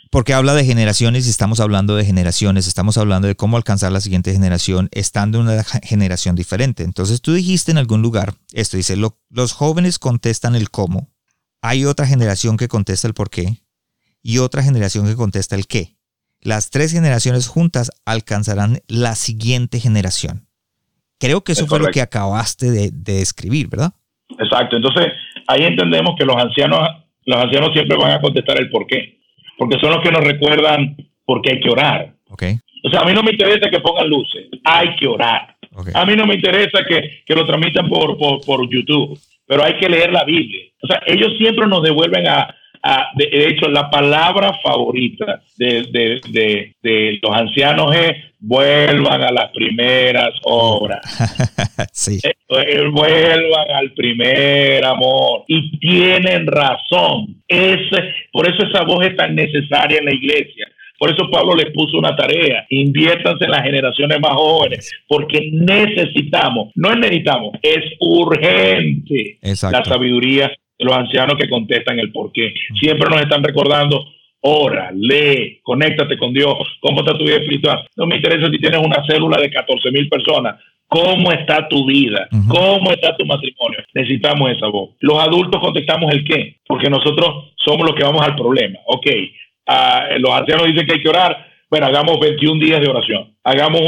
[0.09, 3.99] Porque habla de generaciones y estamos hablando de generaciones, estamos hablando de cómo alcanzar la
[3.99, 6.83] siguiente generación estando en una generación diferente.
[6.83, 11.09] Entonces tú dijiste en algún lugar, esto dice, los jóvenes contestan el cómo,
[11.61, 13.61] hay otra generación que contesta el por qué
[14.21, 15.96] y otra generación que contesta el qué.
[16.47, 20.47] Las tres generaciones juntas alcanzarán la siguiente generación.
[21.19, 23.91] Creo que eso fue lo que acabaste de, de describir, ¿verdad?
[24.39, 24.77] Exacto.
[24.77, 25.07] Entonces,
[25.47, 26.79] ahí entendemos que los ancianos,
[27.25, 29.17] los ancianos siempre van a contestar el por qué
[29.57, 30.95] porque son los que nos recuerdan
[31.25, 32.13] por qué hay que orar.
[32.29, 32.55] Okay.
[32.83, 35.55] O sea, a mí no me interesa que pongan luces, hay que orar.
[35.93, 40.11] A mí no me interesa que, lo transmitan por, por, YouTube, pero hay que leer
[40.11, 40.63] la Biblia.
[40.81, 42.55] O sea, ellos siempre nos devuelven a,
[43.15, 46.21] de, hecho, la palabra favorita de,
[46.81, 51.01] de, los ancianos es vuelvan a las primeras obras.
[51.91, 52.19] sí.
[52.23, 55.43] Eh, vuelvan al primer amor.
[55.47, 57.41] Y tienen razón.
[57.47, 60.67] Ese, por eso esa voz es tan necesaria en la iglesia.
[60.99, 66.71] Por eso Pablo les puso una tarea, inviértanse en las generaciones más jóvenes, porque necesitamos,
[66.73, 72.53] no necesitamos, es urgente la sabiduría de los ancianos que contestan el por qué.
[72.79, 74.05] Siempre nos están recordando
[74.41, 77.87] ora, lee, conéctate con Dios, cómo está tu vida espiritual.
[77.95, 80.59] No me interesa si tienes una célula de 14 mil personas.
[80.87, 82.29] ¿Cómo está tu vida?
[82.47, 83.79] ¿Cómo está tu matrimonio?
[83.93, 84.91] Necesitamos esa voz.
[85.01, 88.79] Los adultos contestamos el qué, porque nosotros somos los que vamos al problema.
[88.85, 89.07] Ok,
[89.67, 91.45] ah, los ancianos dicen que hay que orar.
[91.69, 93.81] Bueno, hagamos 21 días de oración, hagamos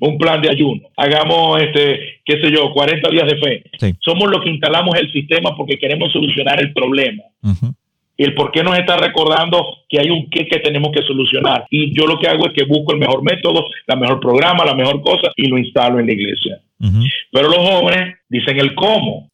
[0.00, 3.94] un, plan de ayuno, hagamos, este, qué sé yo, 40 días de fe.
[4.00, 7.22] Somos los que instalamos el sistema porque queremos solucionar el problema
[8.16, 11.66] y el por qué nos está recordando que hay un qué que tenemos que solucionar.
[11.70, 14.74] Y yo lo que hago es que busco el mejor método, la mejor programa, la
[14.74, 16.60] mejor cosa y lo instalo en la iglesia.
[17.32, 19.30] Pero los jóvenes dicen el cómo.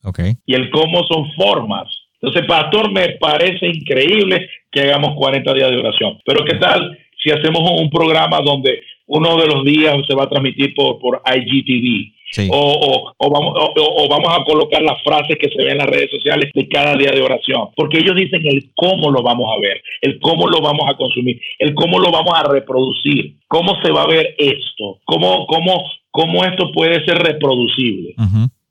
[0.46, 1.88] Y el cómo son formas.
[2.22, 6.18] Entonces, pastor, me parece increíble que hagamos 40 días de oración.
[6.24, 10.28] Pero ¿qué tal si hacemos un programa donde uno de los días se va a
[10.28, 12.20] transmitir por, por IGTV?
[12.52, 16.50] O, vamos, o, vamos a colocar las frases que se ven en las redes sociales
[16.54, 20.20] de cada día de oración, porque ellos dicen el cómo lo vamos a ver, el
[20.20, 24.06] cómo lo vamos a consumir, el cómo lo vamos a reproducir, cómo se va a
[24.06, 28.14] ver esto, cómo, cómo, cómo esto puede ser reproducible.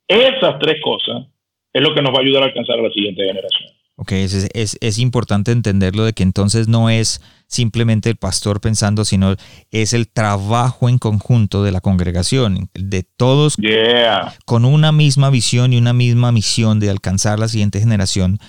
[0.08, 1.28] Esas tres cosas
[1.74, 3.72] es lo que nos va a ayudar a alcanzar a la siguiente generación.
[3.98, 9.04] Ok, es, es, es, importante entenderlo de que entonces no es simplemente el pastor pensando,
[9.04, 9.36] sino
[9.72, 13.58] es el trabajo en conjunto de la congregación, de todos
[14.46, 18.40] con una misma visión y una misma misión de alcanzar la siguiente generación.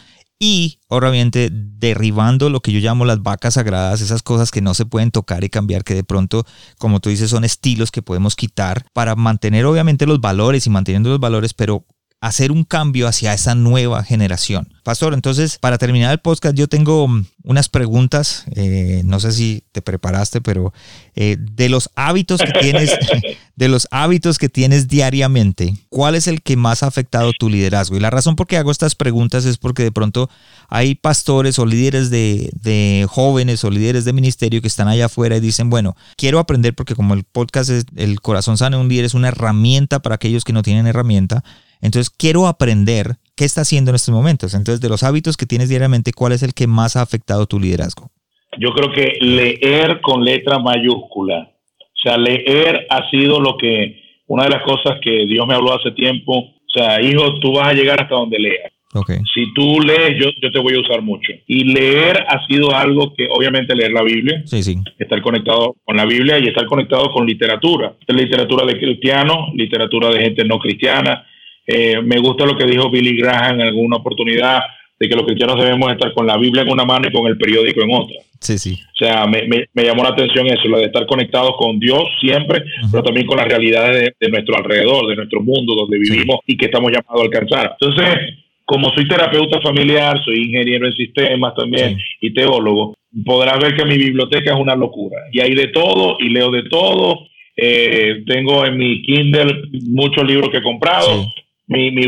[0.43, 4.87] Y obviamente derribando lo que yo llamo las vacas sagradas, esas cosas que no se
[4.87, 6.47] pueden tocar y cambiar, que de pronto,
[6.79, 11.11] como tú dices, son estilos que podemos quitar para mantener obviamente los valores y manteniendo
[11.11, 11.85] los valores, pero
[12.21, 14.69] hacer un cambio hacia esa nueva generación.
[14.83, 19.63] Pastor, entonces, para terminar el podcast, yo tengo mm, unas preguntas, eh, no sé si
[19.73, 20.75] te preparaste, pero
[21.15, 22.95] eh, de los hábitos que tienes,
[23.57, 27.97] de los hábitos que tienes diariamente, ¿cuál es el que más ha afectado tu liderazgo?
[27.97, 30.29] Y la razón por qué hago estas preguntas es porque de pronto
[30.69, 35.37] hay pastores o líderes de, de jóvenes o líderes de ministerio que están allá afuera
[35.37, 38.89] y dicen, bueno, quiero aprender porque como el podcast es el corazón sano de un
[38.91, 41.45] líder es una herramienta para aquellos que no tienen herramienta
[41.83, 44.55] entonces, quiero aprender qué está haciendo en estos momentos.
[44.55, 47.59] Entonces, de los hábitos que tienes diariamente, ¿cuál es el que más ha afectado tu
[47.59, 48.11] liderazgo?
[48.59, 51.51] Yo creo que leer con letra mayúscula.
[51.81, 55.73] O sea, leer ha sido lo que, una de las cosas que Dios me habló
[55.75, 56.33] hace tiempo.
[56.39, 58.73] O sea, hijo, tú vas a llegar hasta donde leas.
[58.93, 59.19] Okay.
[59.33, 61.33] Si tú lees, yo, yo te voy a usar mucho.
[61.47, 64.77] Y leer ha sido algo que, obviamente, leer la Biblia, sí, sí.
[64.99, 67.95] estar conectado con la Biblia y estar conectado con literatura.
[68.09, 71.25] Literatura de cristianos, literatura de gente no cristiana,
[71.73, 74.61] eh, me gusta lo que dijo Billy Graham en alguna oportunidad,
[74.99, 77.39] de que los cristianos debemos estar con la Biblia en una mano y con el
[77.39, 78.17] periódico en otra.
[78.41, 78.75] Sí, sí.
[78.75, 83.03] O sea, me, llamó la atención eso, lo de estar conectados con Dios siempre, pero
[83.03, 86.91] también con las realidades de, nuestro alrededor, de nuestro mundo, donde vivimos y que estamos
[86.91, 87.77] llamados a alcanzar.
[87.81, 92.95] Entonces, como soy terapeuta familiar, soy ingeniero en sistemas también y teólogo,
[93.25, 95.17] podrás ver que mi biblioteca es una locura.
[95.33, 97.27] Y hay de todo y leo de todo.
[97.57, 101.27] Eh, tengo en mi Kindle muchos libros que he comprado
[101.71, 102.03] mi, mi,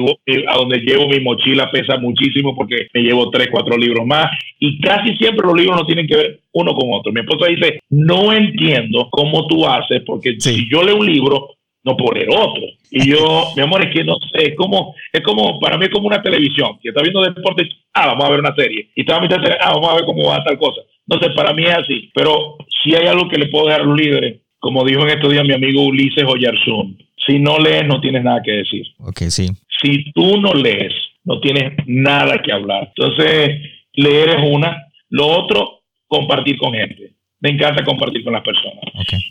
[0.48, 4.26] a donde llevo mi mochila pesa muchísimo porque me llevo tres, cuatro libros más
[4.58, 7.12] y casi siempre los libros no tienen que ver uno con otro.
[7.12, 11.50] Mi esposa dice, no entiendo cómo tú haces porque si yo leo un libro,
[11.84, 12.62] no puedo leer otro.
[12.90, 15.90] Y yo, mi amor, es que no sé, es como, es como, para mí es
[15.92, 16.78] como una televisión.
[16.82, 18.88] Si está viendo deportes, ah, vamos a ver una serie.
[18.96, 20.80] Y está viendo ah, vamos a ver cómo va tal cosa.
[21.06, 22.10] No sé, para mí es así.
[22.12, 25.30] Pero si hay algo que le puedo dejar a los líderes, como dijo en estos
[25.32, 28.87] días mi amigo Ulises Oyarzún, Si no lees, no tienes nada que decir.
[28.99, 29.49] Ok, sí.
[29.81, 30.93] Si tú no lees,
[31.25, 32.93] no tienes nada que hablar.
[32.97, 33.61] Entonces,
[33.95, 34.89] leer es una.
[35.09, 37.14] Lo otro, compartir con gente.
[37.43, 38.84] Me encanta compartir con las personas.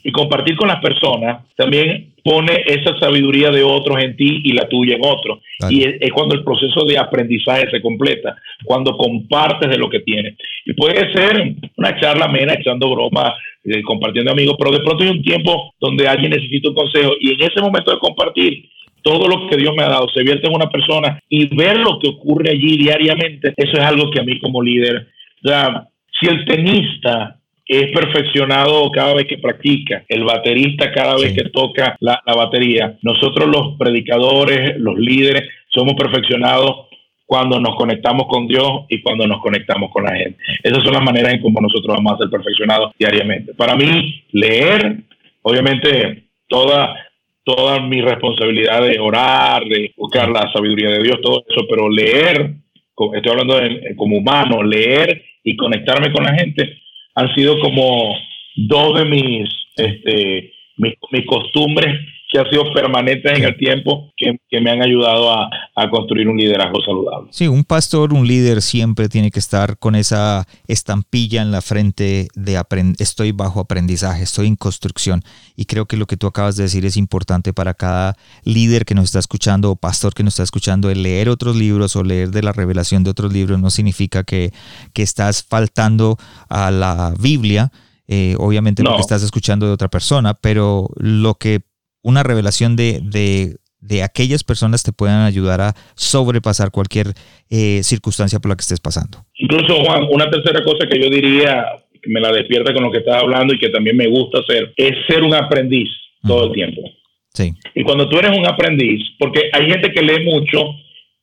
[0.03, 4.67] Y compartir con las personas también pone esa sabiduría de otros en ti y la
[4.67, 5.39] tuya en otros.
[5.69, 8.35] Y es, cuando el proceso de aprendizaje se completa,
[8.65, 10.35] cuando compartes de lo que tienes.
[10.65, 13.33] Y puede ser una charla mera, echando bromas,
[13.63, 17.33] eh, compartiendo amigos, pero de pronto hay un tiempo donde alguien necesita un consejo y
[17.33, 18.65] en ese momento de compartir,
[19.03, 21.97] todo lo que Dios me ha dado se vierte en una persona y ver lo
[21.97, 25.07] que ocurre allí diariamente, eso es algo que a mí como líder,
[25.43, 25.87] o sea,
[26.19, 27.40] si el tenista
[27.71, 32.97] es perfeccionado cada vez que practica, el baterista cada vez que toca la, batería.
[33.01, 36.87] Nosotros los predicadores, los líderes, somos perfeccionados
[37.25, 40.37] cuando nos conectamos con Dios y cuando nos conectamos con la gente.
[40.61, 43.53] Esas son las maneras en cómo nosotros vamos a ser perfeccionados diariamente.
[43.53, 44.97] Para mí, leer,
[45.41, 46.93] obviamente, toda,
[47.45, 52.53] toda mi responsabilidad de orar, de buscar la sabiduría de Dios, todo eso, pero leer,
[53.15, 53.61] estoy hablando
[53.95, 56.80] como humano, leer y conectarme con la gente,
[57.15, 58.15] han sido como
[58.55, 61.99] dos de mis, este, mis, costumbres
[62.31, 65.49] que han sido permanentes en el tiempo, que, me han ayudado a,
[65.89, 67.27] construir un liderazgo saludable.
[67.31, 72.27] Sí, un pastor, un líder siempre tiene que estar con esa estampilla en la frente
[72.35, 72.61] de
[72.99, 75.23] estoy bajo aprendizaje, estoy en construcción.
[75.57, 78.15] Y creo que lo que tú acabas de decir es importante para cada
[78.45, 80.89] líder que nos está escuchando o pastor que nos está escuchando.
[80.89, 84.51] El leer otros libros o leer de la revelación de otros libros no significa que,
[84.93, 86.17] que estás faltando
[86.47, 87.71] a la Biblia.
[88.07, 91.61] Eh, obviamente lo que estás escuchando de otra persona, pero lo que
[92.03, 92.99] una revelación de,
[93.79, 97.07] de, aquellas personas te puedan ayudar a sobrepasar cualquier
[97.49, 99.19] eh, circunstancia por la que estés pasando.
[99.35, 101.65] Incluso, Juan, una tercera cosa que yo diría,
[102.01, 104.73] que me la despierta con lo que estás hablando y que también me gusta hacer,
[104.75, 105.89] es ser un aprendiz
[106.25, 106.81] todo el tiempo.
[107.33, 107.53] Sí.
[107.75, 110.75] Y cuando tú eres un aprendiz, porque hay gente que lee mucho,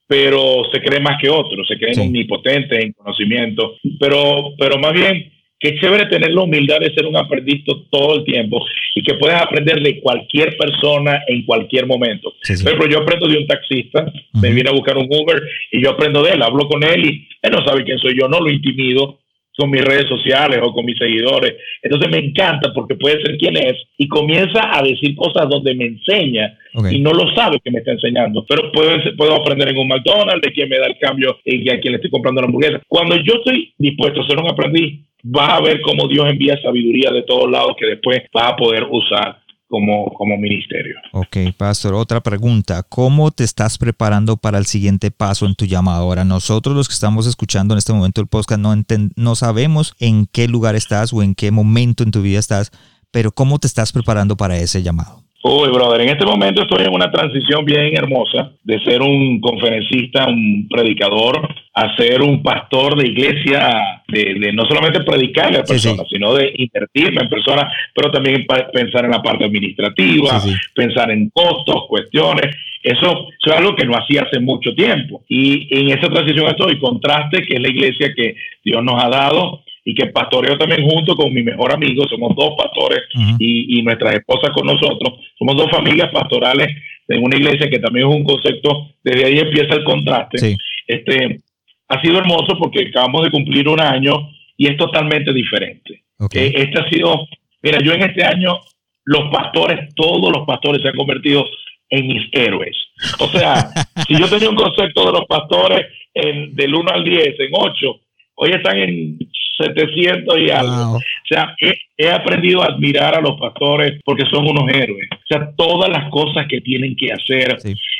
[0.06, 5.30] pero se cree más que otros, se creen omnipotentes en conocimiento, pero, pero más bien
[5.60, 9.42] Qué chévere tener la humildad de ser un aprendiz todo el tiempo y que puedas
[9.42, 12.32] aprender de cualquier persona en cualquier momento.
[12.46, 15.42] Por ejemplo, yo aprendo de un taxista, me viene a buscar un Uber
[15.72, 18.28] y yo aprendo de él, hablo con él y él no sabe quién soy yo,
[18.28, 19.18] no lo intimido
[19.58, 21.56] con mis redes sociales o con mis seguidores.
[21.82, 25.86] Entonces me encanta porque puede ser quien es y comienza a decir cosas donde me
[25.86, 26.56] enseña
[26.88, 28.46] y no lo sabe que me está enseñando.
[28.48, 31.80] Pero puedo, puedo aprender en un McDonald's de quién me da el cambio y a
[31.80, 32.80] quién le estoy comprando la hamburguesa.
[32.86, 37.10] Cuando yo estoy dispuesto a ser un aprendiz, vas a ver cómo Dios envía sabiduría
[37.10, 39.38] de todos lados que después vas a poder usar
[39.68, 40.96] como, como ministerio.
[41.12, 42.82] Ok, pastor, otra pregunta.
[42.88, 45.98] ¿Cómo te estás preparando para el siguiente paso en tu llamada?
[45.98, 48.74] Ahora, nosotros los que estamos escuchando en este momento el podcast no,
[49.16, 52.72] no sabemos en qué lugar estás o en qué momento en tu vida estás,
[53.12, 55.22] pero ¿cómo te estás preparando para ese llamado?
[55.44, 60.26] Uy, brother, en este momento estoy en una transición bien hermosa de ser un conferencista,
[60.26, 61.48] un predicador,
[61.78, 67.22] a ser un pastor de iglesia, de, no solamente predicarle a personas, sino de invertirme
[67.22, 70.42] en personas, pero también pensar en la parte administrativa,
[70.74, 72.56] pensar en costos, cuestiones.
[72.82, 75.22] Eso, eso, es algo que no hacía hace mucho tiempo.
[75.28, 79.62] Y en esa transición estoy, contraste, que es la iglesia que Dios nos ha dado,
[79.84, 83.04] y que pastoreo también junto con mi mejor amigo, somos dos pastores
[83.38, 86.68] y, nuestras esposas con nosotros, somos dos familias pastorales
[87.08, 90.56] en una iglesia que también es un concepto, desde ahí empieza el contraste.
[90.86, 91.40] Este,
[91.88, 96.04] ha sido hermoso porque acabamos de cumplir un año y es totalmente diferente.
[96.34, 97.26] Eh, este ha sido,
[97.62, 98.58] mira, yo en este año,
[99.04, 101.44] los pastores, todos los pastores se han convertido
[101.88, 102.76] en mis héroes.
[103.20, 103.70] O sea,
[104.06, 108.00] si yo tenía un concepto de los pastores en, del 1 al 10, en 8,
[108.34, 109.18] hoy están en
[109.58, 110.96] 700 y algo.
[110.96, 111.54] O sea,
[111.96, 115.08] he, aprendido a admirar a los pastores porque son unos héroes.
[115.12, 117.56] O sea, todas las cosas que tienen que hacer,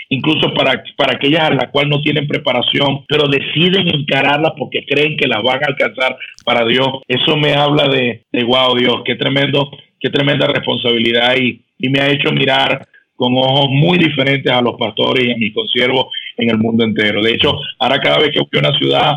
[0.08, 5.16] incluso para, para aquellas a las cuales no tienen preparación, pero deciden encararlas porque creen
[5.16, 6.88] que las van a alcanzar para Dios.
[7.06, 12.00] Eso me habla de, de wow, Dios, qué tremendo, qué tremenda responsabilidad y, y me
[12.00, 12.86] ha hecho mirar
[13.16, 16.06] con ojos muy diferentes a los pastores y a mis consiervos
[16.36, 17.20] en el mundo entero.
[17.20, 19.12] De hecho, ahora cada vez que voy a una ciudad,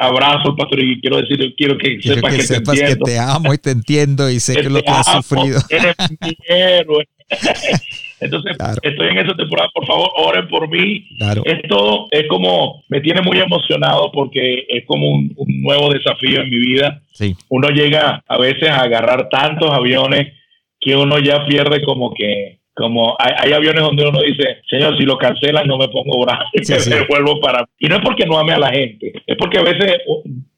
[0.00, 4.38] abrazo, pastor, y quiero decir, quiero que sepas, que, te amo y te entiendo y
[4.38, 5.60] sé que, lo que has sufrido.
[5.68, 7.08] Eres mi héroe.
[8.24, 11.06] Entonces, estoy en esa temporada, por favor, oren por mí.
[11.44, 16.58] Esto es como, me tiene muy emocionado porque es como un, nuevo desafío en mi
[16.58, 17.02] vida.
[17.50, 20.32] Uno llega a veces a agarrar tantos aviones
[20.80, 25.16] que uno ya pierde como que como hay, aviones donde uno dice, señor, si lo
[25.16, 27.64] cancelan no me pongo bravo y me vuelvo para...
[27.78, 29.98] Y no es porque no ame a la gente, es porque a veces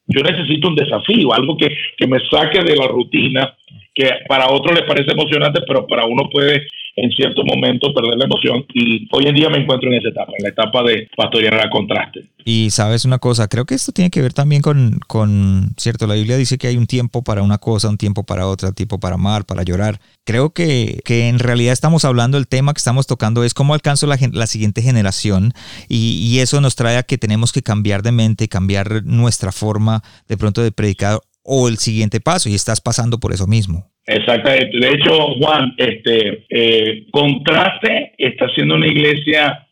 [0.06, 3.56] yo necesito un desafío, algo que, que me saque de la rutina
[3.94, 8.24] que para otros les parece emocionante, pero para uno puede en cierto momento perder la
[8.24, 11.54] emoción y hoy en día me encuentro en esa etapa, en la etapa de pastorear
[11.60, 12.24] a contraste.
[12.44, 16.14] Y sabes una cosa, creo que esto tiene que ver también con, con, cierto, la
[16.14, 19.16] Biblia dice que hay un tiempo para una cosa, un tiempo para otra, tiempo para
[19.16, 19.98] amar, para llorar.
[20.24, 24.06] Creo que, que en realidad estamos hablando, el tema que estamos tocando es cómo alcanzo
[24.06, 25.52] la, la siguiente generación
[25.88, 29.95] y, y eso nos trae a que tenemos que cambiar de mente, cambiar nuestra forma
[30.28, 33.86] de pronto de predicar o el siguiente paso y estás pasando por eso mismo.
[34.06, 34.78] Exactamente.
[34.78, 39.66] De hecho, Juan, este eh, Contraste está siendo una iglesia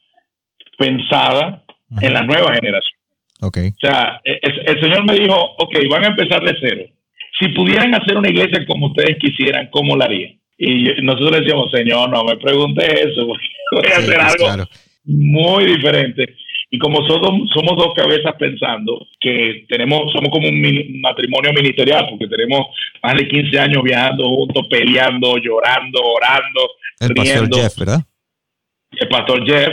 [0.78, 1.64] pensada
[2.00, 2.98] en la nueva generación.
[3.40, 3.68] Okay.
[3.68, 6.84] O sea, el, Señor me dijo, ok, van a empezar de cero.
[7.38, 10.38] Si pudieran hacer una iglesia como ustedes quisieran, ¿cómo la harían?
[10.56, 14.68] Y nosotros le decíamos, Señor, no me pregunte eso, voy a hacer algo
[15.04, 16.34] muy diferente.
[16.74, 22.26] Y como somos, somos dos cabezas pensando que tenemos, somos como un matrimonio ministerial, porque
[22.26, 22.66] tenemos
[23.00, 26.68] más de 15 años viajando juntos, peleando, llorando, orando,
[26.98, 28.00] el pastor Jeff, ¿verdad?
[28.90, 29.70] El pastor Jeff.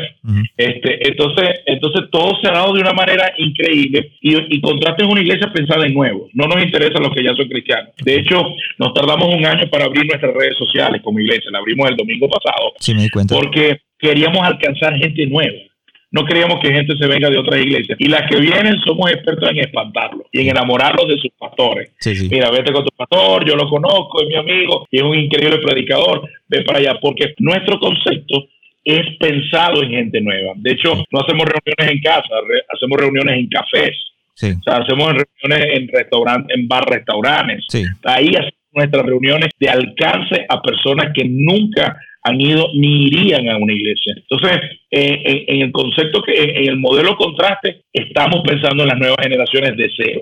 [0.56, 5.22] este, entonces, entonces todo se ha dado de una manera increíble y, y Contraste una
[5.22, 6.30] iglesia pensada en nuevo.
[6.34, 7.94] No nos interesa los que ya son cristianos.
[8.06, 8.44] De hecho,
[8.78, 11.50] nos tardamos un año para abrir nuestras redes sociales como iglesia.
[11.50, 12.74] La abrimos el domingo pasado.
[12.80, 13.34] Sí, me di cuenta.
[13.34, 15.71] Porque queríamos alcanzar gente nueva
[16.12, 17.98] no queríamos que gente se venga de otras iglesias.
[18.00, 21.92] Y las que vienen somos expertos en espantarlos y en enamorarlos de sus pastores.
[22.30, 25.60] Mira, vete con tu pastor, yo lo conozco, es mi amigo y es un increíble
[25.60, 28.46] predicador, ve para allá, porque nuestro concepto
[28.84, 30.54] es pensado en gente nueva.
[30.58, 32.36] De hecho, no hacemos reuniones en casa,
[32.74, 33.96] hacemos reuniones en cafés.
[34.34, 37.66] O sea, hacemos reuniones en restaurantes, en bar restaurantes.
[38.04, 43.58] Ahí hacemos nuestras reuniones de alcance a personas que nunca han ido ni irían a
[43.58, 44.14] una iglesia.
[44.18, 44.60] Entonces,
[44.92, 49.76] eh, en, el concepto que en, el modelo contraste, estamos pensando en las nuevas generaciones
[49.78, 50.22] de cero.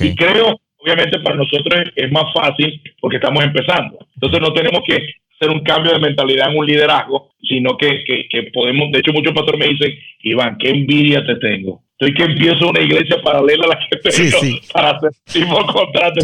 [0.00, 3.98] Y creo, obviamente, para nosotros es más fácil porque estamos empezando.
[4.14, 8.04] Entonces, no tenemos que hacer un cambio de mentalidad en un liderazgo, sino que,
[8.52, 11.82] podemos, de hecho, muchos pastores me dicen, Iván, qué envidia te tengo.
[11.98, 14.38] Estoy que empiezo una iglesia paralela a la que tengo
[14.72, 16.20] para hacer tipo contrato.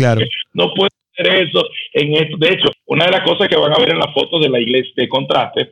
[0.52, 0.90] No puedo
[1.26, 2.36] eso en esto.
[2.36, 4.60] De hecho, una de las cosas que van a ver en la foto de la
[4.60, 5.70] iglesia de contraste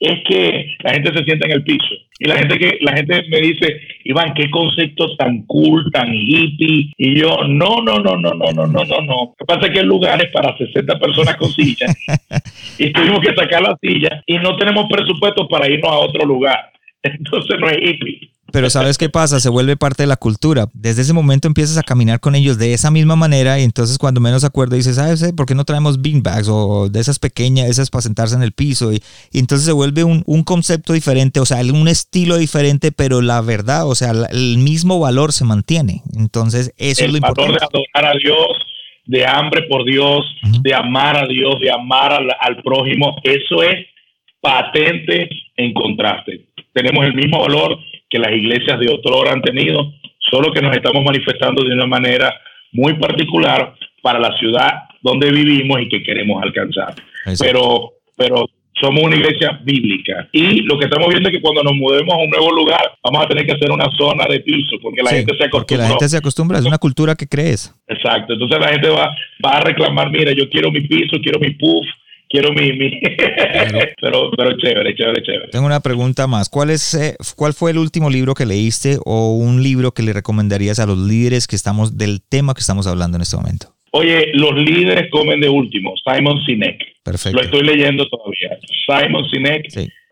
[0.00, 1.94] es que la gente se sienta en el piso.
[2.20, 6.92] Y la gente que la gente me dice Iván qué concepto tan cool tan hippie
[6.96, 9.70] y yo no no no no no no no no no lo que pasa es
[9.70, 11.94] que el lugar es para 60 personas con sillas
[12.78, 16.58] y tuvimos que sacar la silla y no tenemos presupuesto para irnos a otro lugar.
[17.02, 19.40] Entonces no es hippie pero ¿sabes qué pasa?
[19.40, 20.68] Se vuelve parte de la cultura.
[20.72, 24.20] Desde ese momento empiezas a caminar con ellos de esa misma manera y entonces cuando
[24.20, 28.02] menos acuerdo dices, ¿sabes por qué no traemos beanbags o de esas pequeñas, esas para
[28.02, 28.92] sentarse en el piso?
[28.92, 29.02] Y,
[29.34, 33.94] entonces se vuelve un, concepto diferente, o sea, un estilo diferente, pero la verdad, o
[33.94, 36.02] sea, el mismo valor se mantiene.
[36.16, 37.52] Entonces eso es lo importante.
[37.52, 38.48] de adorar a Dios,
[39.04, 40.24] de hambre por Dios,
[40.62, 43.86] de amar a Dios, de amar al, al prójimo, eso es
[44.40, 46.46] patente en contraste.
[46.72, 47.78] Tenemos el mismo valor
[48.08, 49.92] que las iglesias de otro hora han tenido,
[50.30, 52.32] solo que nos estamos manifestando de una manera
[52.72, 56.94] muy particular para la ciudad donde vivimos y que queremos alcanzar.
[57.38, 58.46] Pero, pero
[58.80, 62.18] somos una iglesia bíblica y lo que estamos viendo es que cuando nos mudemos a
[62.18, 65.36] un nuevo lugar vamos a tener que hacer una zona de piso porque la gente
[65.36, 65.58] se acostumbra.
[65.58, 67.74] Porque la gente se acostumbra, es una cultura que crees.
[67.88, 71.50] Exacto, entonces la gente va, va a reclamar, mira, yo quiero mi piso, quiero mi
[71.50, 71.86] puff,
[72.28, 72.70] quiero mi...
[74.00, 75.48] pero, pero chévere, chévere, chévere.
[75.50, 76.48] Tengo una pregunta más.
[76.48, 80.12] ¿Cuál, es, eh, ¿Cuál fue el último libro que leíste o un libro que le
[80.12, 83.68] recomendarías a los líderes que estamos del tema que estamos hablando en este momento?
[83.92, 86.78] Oye, los líderes comen de último, Simon Sinek.
[87.02, 87.38] Perfecto.
[87.38, 88.58] Lo estoy leyendo todavía.
[88.86, 89.66] Simon Sinek,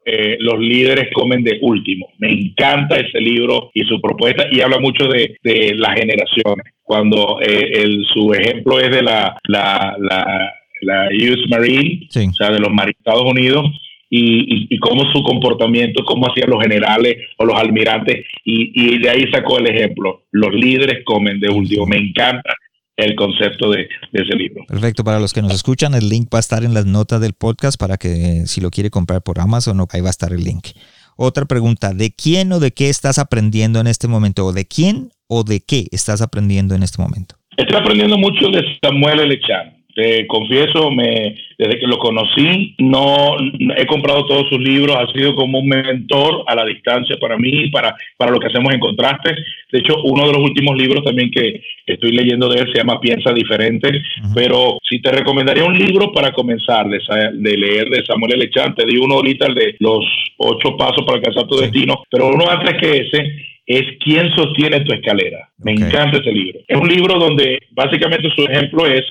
[0.07, 2.09] eh, los líderes comen de último.
[2.19, 6.67] Me encanta ese libro y su propuesta y habla mucho de, de las generaciones.
[6.83, 12.51] Cuando eh, el, su ejemplo es de la, la, la la US Marine, o sea,
[12.51, 13.65] de los Estados Unidos,
[14.09, 19.11] y, y, cómo su comportamiento, cómo hacían los generales o los almirantes, y, y, de
[19.11, 20.27] ahí sacó el ejemplo.
[20.31, 21.87] Los líderes comen de último.
[21.87, 22.55] Me encanta
[22.97, 24.65] el concepto de, ese libro.
[24.67, 27.35] Perfecto, para los que nos escuchan, el link va a estar en las notas del
[27.35, 30.69] podcast para que si lo quiere comprar por Amazon, ahí va a estar el link.
[31.17, 34.47] Otra pregunta, ¿de quién o de qué estás aprendiendo en este momento?
[34.47, 37.37] ¿O de quién o de qué estás aprendiendo en este momento?
[37.57, 43.35] Estoy aprendiendo mucho de Samuel Elechan te confieso, me, desde que lo conocí, no
[43.79, 47.71] he comprado todos sus libros, ha sido como un mentor a la distancia para mí,
[47.71, 49.35] para, para lo que hacemos en contraste.
[49.73, 53.01] De hecho, uno de los últimos libros también que estoy leyendo de él se llama
[53.01, 54.03] Piensa Diferente,
[54.35, 56.99] pero si te recomendaría un libro para comenzar de,
[57.33, 58.51] de leer de Samuel L.
[58.77, 60.05] te di uno ahorita, el de los
[60.37, 63.33] ocho pasos para alcanzar tu destino, pero uno antes que ese
[63.67, 65.49] es quién sostiene tu escalera.
[65.59, 66.61] Me encanta ese libro.
[66.69, 69.03] Es un libro donde básicamente su ejemplo es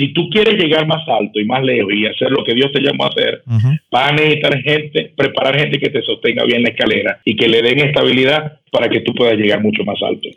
[0.00, 2.80] si tú quieres llegar más alto y más lejos y hacer lo que Dios te
[2.80, 3.42] llamó a hacer,
[3.90, 7.60] vas a necesitar gente, preparar gente que te sostenga bien la escalera y que le
[7.60, 10.28] den estabilidad para que tú puedas llegar mucho más alto.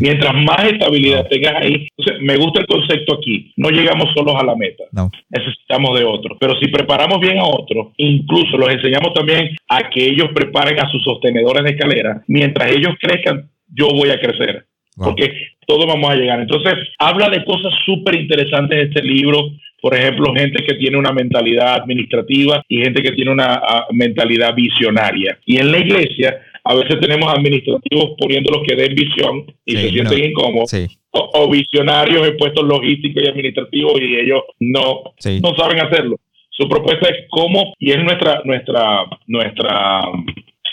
[0.00, 1.88] Mientras más estabilidad tengas ahí,
[2.20, 4.84] me gusta el concepto aquí, no llegamos solos a la meta,
[5.28, 10.06] necesitamos de otros, pero si preparamos bien a otros, incluso los enseñamos también a que
[10.06, 14.66] ellos preparen a sus sostenedores de escalera, mientras ellos crezcan, yo voy a crecer.
[14.96, 15.32] Porque
[15.66, 16.40] todos vamos a llegar.
[16.40, 19.50] Entonces, habla de cosas súper interesantes este libro.
[19.80, 24.54] Por ejemplo, gente que tiene una mentalidad administrativa y gente que tiene una ah, mentalidad
[24.54, 25.38] visionaria.
[25.44, 30.30] Y en la iglesia, a veces tenemos administrativos poniéndolos que den visión y se sienten
[30.30, 30.72] incómodos.
[31.10, 35.02] O, visionarios en puestos logísticos y administrativos y ellos no,
[35.42, 36.16] no saben hacerlo.
[36.50, 40.00] Su propuesta es cómo, y es nuestra, nuestra, nuestra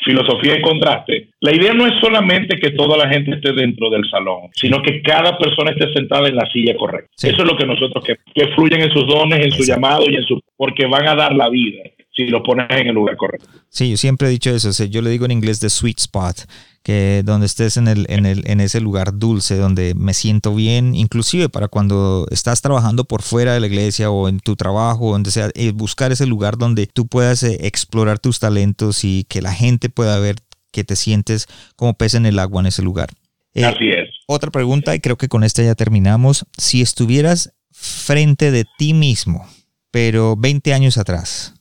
[0.09, 4.03] filosofía en contraste, la idea no es solamente que toda la gente esté dentro del
[4.09, 7.11] salón, sino que cada persona esté sentada en la silla correcta.
[7.15, 10.15] Eso es lo que nosotros, que, que fluyen en sus dones, en su llamado y
[10.15, 10.41] en su...
[10.57, 11.83] porque van a dar la vida
[12.15, 13.47] si lo pones en el lugar correcto.
[13.69, 16.37] Sí, yo siempre he dicho eso, yo le digo en inglés the sweet spot,
[16.83, 20.95] que donde estés en, el, en, el, en ese lugar dulce, donde me siento bien,
[20.95, 25.31] inclusive para cuando estás trabajando por fuera de la iglesia o en tu trabajo, donde
[25.31, 29.53] sea, eh, buscar ese lugar donde tú puedas eh, explorar tus talentos y que la
[29.53, 30.37] gente pueda ver
[30.71, 33.09] que te sientes como pez en el agua en ese lugar.
[33.53, 34.09] Eh, Así es.
[34.27, 36.45] Otra pregunta, y creo que con esta ya terminamos.
[36.57, 39.47] Si estuvieras frente de ti mismo,
[39.91, 41.55] pero 20 años atrás,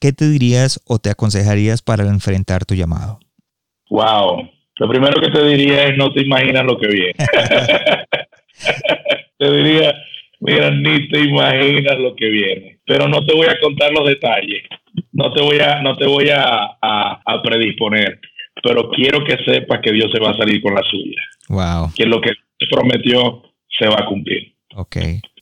[0.00, 3.20] ¿qué te dirías o te aconsejarías para enfrentar tu llamado?
[3.90, 4.48] Wow.
[4.76, 7.14] Lo primero que te diría es no te imaginas lo que viene.
[9.38, 9.94] te diría,
[10.40, 12.78] mira, ni te imaginas lo que viene.
[12.86, 14.62] Pero no te voy a contar los detalles.
[15.12, 18.20] No te voy a, no te voy a, a, predisponer.
[18.62, 21.20] Pero quiero que sepas que Dios se va a salir con la suya.
[21.48, 21.92] Wow.
[21.96, 22.30] Que lo que
[22.70, 23.42] prometió
[23.78, 24.54] se va a cumplir.
[24.74, 24.96] Ok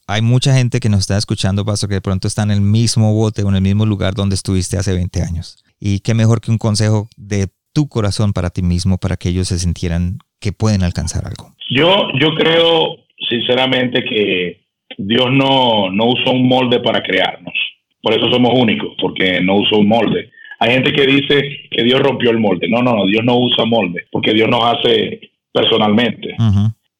[0.07, 3.13] hay mucha gente que nos está escuchando, Pastor, que de pronto está en el mismo
[3.13, 5.63] bote o en el mismo lugar donde estuviste hace 20 años.
[5.79, 9.49] Y qué mejor que un consejo de tu corazón para ti mismo, para que ellos
[9.49, 11.53] se sintieran que pueden alcanzar algo.
[11.69, 12.97] Yo, yo creo
[13.29, 14.61] sinceramente que
[14.97, 17.53] Dios no, no usó un molde para crearnos.
[18.01, 20.31] Por eso somos únicos, porque no usó un molde.
[20.59, 22.67] Hay gente que dice que Dios rompió el molde.
[22.67, 26.35] No, no, no, Dios no usa molde, porque Dios nos hace personalmente.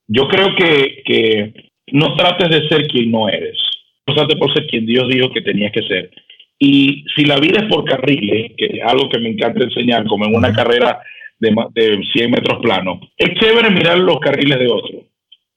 [0.07, 3.57] Yo creo que, que no trates de ser quien no eres.
[4.05, 6.11] Trate por ser quien Dios dijo que tenías que ser.
[6.59, 10.25] Y si la vida es por carriles, que es algo que me encanta enseñar, como
[10.25, 10.99] en una carrera
[11.39, 15.03] de, de 100 metros plano, es chévere mirar los carriles de otro.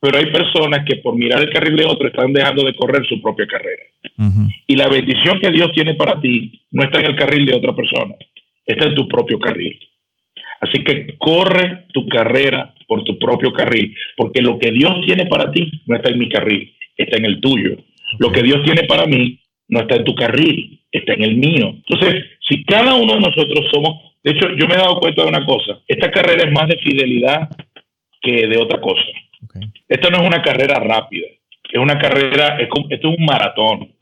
[0.01, 3.21] Pero hay personas que por mirar el carril de otro están dejando de correr su
[3.21, 3.83] propia carrera.
[4.67, 7.75] Y la bendición que Dios tiene para ti no está en el carril de otra
[7.75, 8.15] persona,
[8.67, 9.79] está en tu propio carril.
[10.61, 15.51] Así que corre tu carrera por tu propio carril, porque lo que Dios tiene para
[15.51, 17.77] ti no está en mi carril, está en el tuyo.
[18.19, 19.39] Lo que Dios tiene para mí
[19.71, 21.75] no está en tu carril, está en el mío.
[21.89, 25.29] Entonces, si cada uno de nosotros somos, de hecho, yo me he dado cuenta de
[25.29, 27.49] una cosa, esta carrera es más de fidelidad
[28.21, 29.03] que de otra cosa.
[29.89, 31.27] Esta no es una carrera rápida,
[31.73, 33.93] es una carrera, es, esto es un maratón.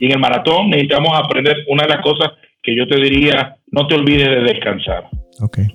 [0.00, 3.86] Y en el maratón necesitamos aprender una de las cosas que yo te diría, no
[3.86, 5.04] te olvides de descansar.
[5.42, 5.66] Okay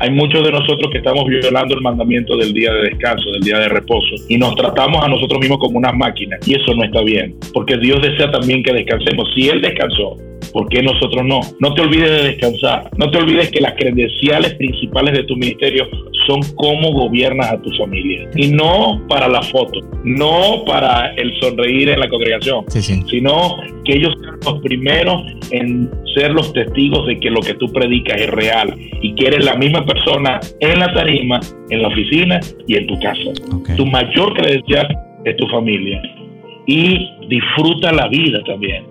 [0.00, 3.58] hay muchos de nosotros que estamos violando el mandamiento del día de descanso, del día
[3.58, 7.02] de reposo, y nos tratamos a nosotros mismos como unas máquinas, y eso no está
[7.02, 9.28] bien, porque Dios desea también que descansemos.
[9.34, 10.16] Si Él descansó,
[10.52, 11.40] ¿por qué nosotros no?
[11.60, 15.88] No te olvides de descansar, no te olvides que las credenciales principales de tu ministerio
[16.26, 21.90] son cómo gobiernas a tu familia, y no para la foto, no para el sonreír
[21.90, 27.30] en la congregación, sino que ellos sean los primeros en ser los testigos de que
[27.30, 31.40] lo que tú predicas es real y que eres la misma persona en la tarima,
[31.70, 33.32] en la oficina y en tu casa.
[33.76, 34.88] Tu mayor credencial
[35.24, 36.00] es tu familia.
[36.66, 38.84] Y disfruta la vida también.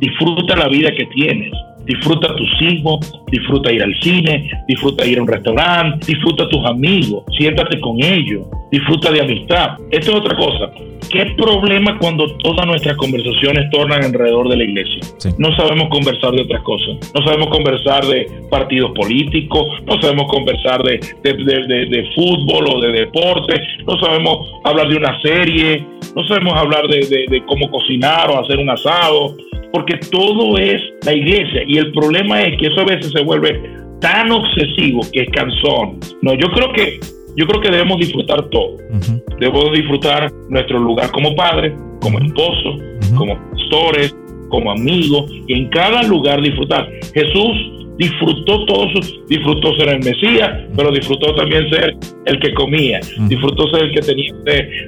[0.00, 1.52] Disfruta la vida que tienes.
[1.86, 6.66] Disfruta tus hijos, disfruta ir al cine, disfruta ir a un restaurante, disfruta a tus
[6.66, 9.78] amigos, siéntate con ellos, disfruta de amistad.
[9.92, 10.72] Esto es otra cosa.
[11.10, 15.00] ¿Qué problema cuando todas nuestras conversaciones tornan alrededor de la iglesia?
[15.38, 17.12] No sabemos conversar de otras cosas.
[17.14, 23.60] No sabemos conversar de partidos políticos, no sabemos conversar de, de, fútbol o de deporte,
[23.86, 28.70] no sabemos hablar de una serie, no sabemos hablar de, cómo cocinar o hacer un
[28.70, 29.36] asado,
[29.72, 31.62] porque todo es la iglesia.
[31.66, 33.60] Y el problema es que eso a veces se vuelve
[34.00, 36.00] tan obsesivo que es cansón.
[36.22, 36.98] No, yo creo que
[37.36, 38.76] yo creo que debemos disfrutar todo.
[39.38, 42.78] Debemos disfrutar nuestro lugar como padre, como esposo,
[43.16, 44.16] como pastores,
[44.48, 46.88] como amigos, y en cada lugar disfrutar.
[47.14, 51.94] Jesús disfrutó todo su, disfrutó ser el Mesías, pero disfrutó también ser
[52.26, 54.32] el que comía, disfrutó ser el que tenía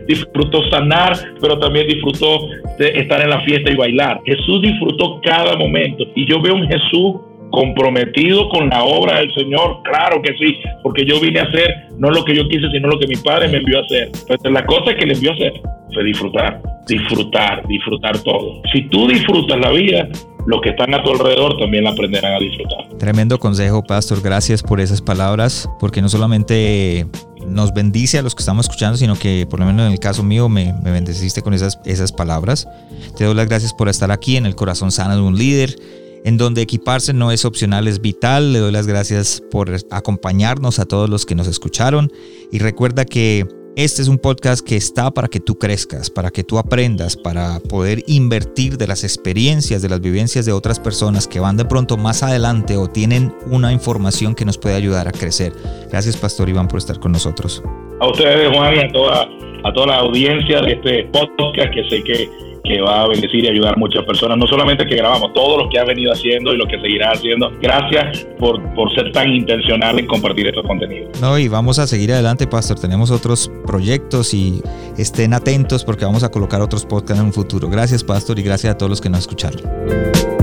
[0.07, 2.49] disfrutó sanar, pero también disfrutó
[2.79, 4.21] de estar en la fiesta y bailar.
[4.25, 6.05] Jesús disfrutó cada momento.
[6.15, 7.17] Y yo veo un Jesús
[7.51, 12.11] comprometido con la obra del Señor, claro que sí, porque yo vine a hacer no
[12.11, 14.07] lo que yo quise, sino lo que mi padre me envió a hacer.
[14.07, 15.53] Entonces, la cosa que le envió a hacer
[15.93, 18.63] fue disfrutar, disfrutar, disfrutar todo.
[18.73, 20.09] Si tú disfrutas la vida,
[20.47, 22.99] los que están a tu alrededor también aprenderán a disfrutar.
[22.99, 24.21] Tremendo consejo, Pastor.
[24.23, 27.07] Gracias por esas palabras, porque no solamente
[27.47, 30.23] nos bendice a los que estamos escuchando, sino que por lo menos en el caso
[30.23, 32.69] mío me, me bendeciste con esas, esas palabras.
[33.17, 35.77] Te doy las gracias por estar aquí en el corazón sano de un líder
[36.25, 38.53] en donde equiparse no es opcional, es vital.
[38.53, 42.11] Le doy las gracias por acompañarnos a todos los que nos escucharon
[42.51, 43.47] y recuerda que
[43.79, 47.61] este es un podcast que está para que tú crezcas, para que tú aprendas, para
[47.61, 51.97] poder invertir de las experiencias, de las vivencias de otras personas que van de pronto
[51.97, 55.53] más adelante o tienen una información que nos puede ayudar a crecer.
[55.93, 57.63] Gracias, Pastor Iván, por estar con nosotros.
[58.01, 59.29] A ustedes, Juan, y a toda,
[59.63, 63.49] a toda la audiencia de este podcast que sé que que va a bendecir y
[63.49, 66.57] ayudar a muchas personas, no solamente que grabamos, todo lo que ha venido haciendo y
[66.57, 67.51] lo que seguirá haciendo.
[67.61, 71.21] Gracias por, por ser tan intencional en compartir estos contenidos.
[71.21, 72.79] No, y vamos a seguir adelante, Pastor.
[72.79, 74.63] Tenemos otros proyectos y
[74.97, 77.69] estén atentos porque vamos a colocar otros podcasts en un futuro.
[77.69, 80.38] Gracias, Pastor, y gracias a todos los que nos escucharon.